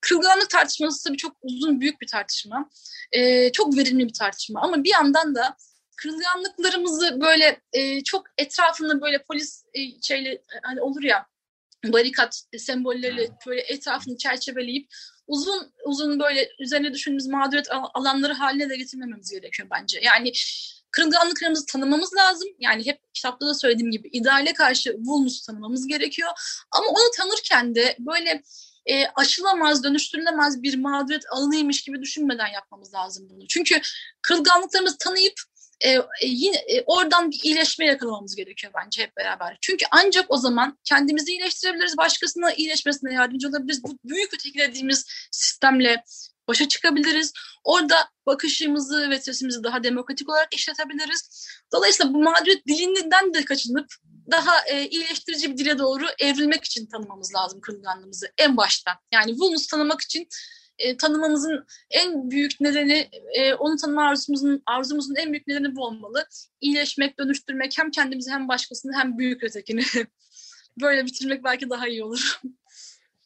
Kırılganlık 0.01 0.51
tartışması 0.51 1.09
tabii 1.09 1.17
çok 1.17 1.37
uzun, 1.43 1.81
büyük 1.81 2.01
bir 2.01 2.07
tartışma. 2.07 2.71
Ee, 3.13 3.53
çok 3.53 3.77
verimli 3.77 4.09
bir 4.09 4.15
tartışma. 4.15 4.61
Ama 4.61 4.85
bir 4.85 4.91
yandan 4.91 5.35
da 5.35 5.57
kırılganlıklarımızı 5.97 7.21
böyle 7.21 7.61
e, 7.73 8.05
çok 8.05 8.25
etrafında 8.39 9.01
böyle 9.01 9.23
polis 9.23 9.65
e, 9.75 9.81
şeyle 10.03 10.43
hani 10.63 10.81
olur 10.81 11.03
ya 11.03 11.27
barikat 11.85 12.43
sembolleriyle 12.59 13.31
böyle 13.47 13.61
etrafını 13.61 14.17
çerçeveleyip 14.17 14.89
uzun 15.33 15.73
uzun 15.85 16.21
böyle 16.21 16.49
üzerine 16.59 16.93
düşündüğümüz 16.93 17.27
mağduriyet 17.27 17.69
alanları 17.95 18.33
haline 18.33 18.71
de 18.71 18.77
getirmememiz 18.77 19.31
gerekiyor 19.31 19.69
bence. 19.71 20.01
Yani 20.03 20.33
kırılganlıklarımızı 20.91 21.67
tanımamız 21.67 22.15
lazım. 22.17 22.49
Yani 22.59 22.87
hep 22.87 23.15
kitapta 23.15 23.47
da 23.47 23.55
söylediğim 23.55 23.91
gibi 23.91 24.09
ideale 24.13 24.53
karşı 24.53 24.97
vulnusu 24.99 25.47
tanımamız 25.47 25.87
gerekiyor. 25.87 26.31
Ama 26.71 26.87
onu 26.87 27.11
tanırken 27.17 27.75
de 27.75 27.97
böyle 27.99 28.43
e, 28.87 29.07
aşılamaz, 29.07 29.85
dönüştürülemez 29.85 30.63
bir 30.63 30.77
mağduriyet 30.77 31.25
alanıymış 31.31 31.83
gibi 31.83 32.03
düşünmeden 32.03 32.47
yapmamız 32.47 32.95
lazım 32.95 33.29
bunu. 33.31 33.47
Çünkü 33.47 33.81
kırılganlıklarımızı 34.23 34.99
tanıyıp 34.99 35.35
e, 35.83 35.91
e, 35.91 36.27
yine 36.27 36.57
e, 36.57 36.83
oradan 36.87 37.31
bir 37.31 37.41
iyileşme 37.43 37.87
yakalamamız 37.87 38.37
gerekiyor 38.37 38.73
bence 38.85 39.03
hep 39.03 39.17
beraber. 39.17 39.59
Çünkü 39.61 39.85
ancak 39.91 40.27
o 40.29 40.37
zaman 40.37 40.79
kendimizi 40.85 41.33
iyileştirebiliriz, 41.33 41.97
başkasına 41.97 42.53
iyileşmesine 42.53 43.15
yardımcı 43.15 43.49
olabiliriz. 43.49 43.85
Bu 43.85 43.99
büyük 44.05 44.35
ötekilediğimiz 44.35 45.07
sistemle 45.31 46.05
başa 46.49 46.69
çıkabiliriz. 46.69 47.33
Orada 47.65 48.09
bakışımızı 48.27 49.11
ve 49.11 49.21
sesimizi 49.21 49.65
daha 49.65 49.83
demokratik 49.83 50.29
olarak 50.29 50.55
işletebiliriz. 50.55 51.49
Dolayısıyla 51.73 52.15
bu 52.15 52.23
mağduriyet 52.23 52.67
dilinden 52.67 53.35
de 53.35 53.45
kaçınıp 53.45 53.87
daha 54.31 54.67
e, 54.67 54.89
iyileştirici 54.89 55.53
bir 55.53 55.59
dile 55.59 55.79
doğru 55.79 56.07
evrilmek 56.19 56.65
için 56.65 56.87
tanımamız 56.87 57.35
lazım 57.35 57.61
kırılganlığımızı 57.61 58.33
en 58.39 58.57
başta. 58.57 58.99
Yani 59.13 59.33
vulnus 59.33 59.67
tanımak 59.67 60.01
için 60.01 60.29
e, 60.83 60.97
tanımamızın 60.97 61.67
en 61.91 62.31
büyük 62.31 62.61
nedeni, 62.61 63.09
e, 63.35 63.55
onu 63.55 63.77
tanıma 63.77 64.09
arzumuzun, 64.09 64.63
arzumuzun 64.67 65.15
en 65.15 65.33
büyük 65.33 65.47
nedeni 65.47 65.77
bu 65.77 65.85
olmalı. 65.85 66.27
İyileşmek, 66.61 67.19
dönüştürmek 67.19 67.79
hem 67.79 67.91
kendimizi 67.91 68.31
hem 68.31 68.49
başkasını 68.49 68.93
hem 68.97 69.19
büyük 69.19 69.45
ötekini. 69.45 69.83
Böyle 70.81 71.07
bitirmek 71.07 71.45
belki 71.45 71.71
daha 71.71 71.89
iyi 71.89 72.05
olur. 72.05 72.41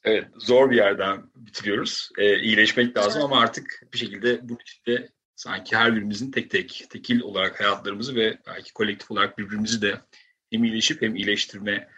Evet, 0.05 0.25
zor 0.39 0.71
bir 0.71 0.77
yerden 0.77 1.23
bitiriyoruz. 1.37 2.11
Ee, 2.19 2.41
iyileşmek 2.41 2.97
lazım 2.97 3.21
evet. 3.21 3.25
ama 3.25 3.41
artık 3.41 3.83
bir 3.93 3.99
şekilde 3.99 4.49
bu 4.49 4.59
içinde 4.61 5.09
sanki 5.37 5.77
her 5.77 5.97
birimizin 5.97 6.31
tek 6.31 6.51
tek, 6.51 6.87
tekil 6.91 7.21
olarak 7.21 7.61
hayatlarımızı 7.61 8.15
ve 8.15 8.39
belki 8.47 8.73
kolektif 8.73 9.11
olarak 9.11 9.39
birbirimizi 9.39 9.83
de 9.83 10.01
hem 10.51 10.65
iyileşip 10.65 11.03
hem 11.03 11.17
iyileştirme 11.17 11.89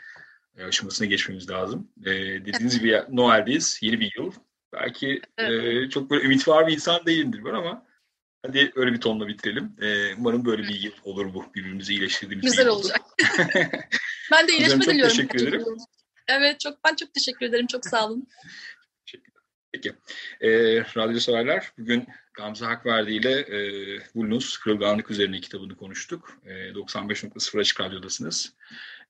e, 0.57 0.65
aşamasına 0.65 1.07
geçmemiz 1.07 1.51
lazım. 1.51 1.91
Ee, 2.07 2.11
dediğiniz 2.47 2.81
gibi 2.81 3.03
Noel'deyiz, 3.11 3.79
yeni 3.83 4.01
bir 4.01 4.13
yıl. 4.19 4.33
Belki 4.73 5.21
evet. 5.39 5.87
e, 5.87 5.91
çok 5.91 6.11
böyle 6.11 6.25
ümit 6.25 6.49
var 6.49 6.67
bir 6.67 6.73
insan 6.73 7.07
değilimdir 7.07 7.45
ben 7.45 7.55
ama 7.55 7.87
hadi 8.47 8.73
öyle 8.75 8.93
bir 8.93 9.01
tonla 9.01 9.29
bitirelim. 9.29 9.77
E, 9.81 10.15
umarım 10.15 10.45
böyle 10.45 10.63
bir 10.63 10.81
yıl 10.81 10.93
olur 11.05 11.35
bu. 11.35 11.55
Birbirimizi 11.55 11.93
iyileştirdiğimiz 11.93 12.51
Güzel 12.51 12.67
bir 12.67 12.71
olacak. 12.71 13.01
ben 14.33 14.49
de 14.49 14.53
iyileşme 14.53 14.85
çok 14.85 14.95
diliyorum. 14.95 15.17
teşekkür 15.17 15.49
ederim. 15.49 15.65
Evet 16.29 16.61
çok 16.61 16.85
ben 16.85 16.95
çok 16.95 17.15
teşekkür 17.15 17.47
ederim. 17.47 17.67
Çok 17.67 17.87
sağ 17.87 18.07
olun. 18.07 18.29
Peki. 19.73 19.93
E, 20.41 20.51
radyo 20.97 21.21
severler 21.21 21.73
bugün 21.79 22.07
Gamze 22.35 22.65
Hakverdi 22.65 23.13
ile 23.13 23.41
e, 23.41 23.61
Vulnus 24.15 24.59
Kırılganlık 24.59 25.11
üzerine 25.11 25.41
kitabını 25.41 25.77
konuştuk. 25.77 26.39
E, 26.45 26.51
95.0 26.51 27.61
Açık 27.61 27.81
Radyo'dasınız. 27.81 28.53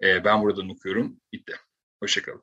E, 0.02 0.24
ben 0.24 0.42
buradan 0.42 0.68
okuyorum. 0.68 1.20
Bitti. 1.32 1.52
Hoşçakalın. 2.02 2.42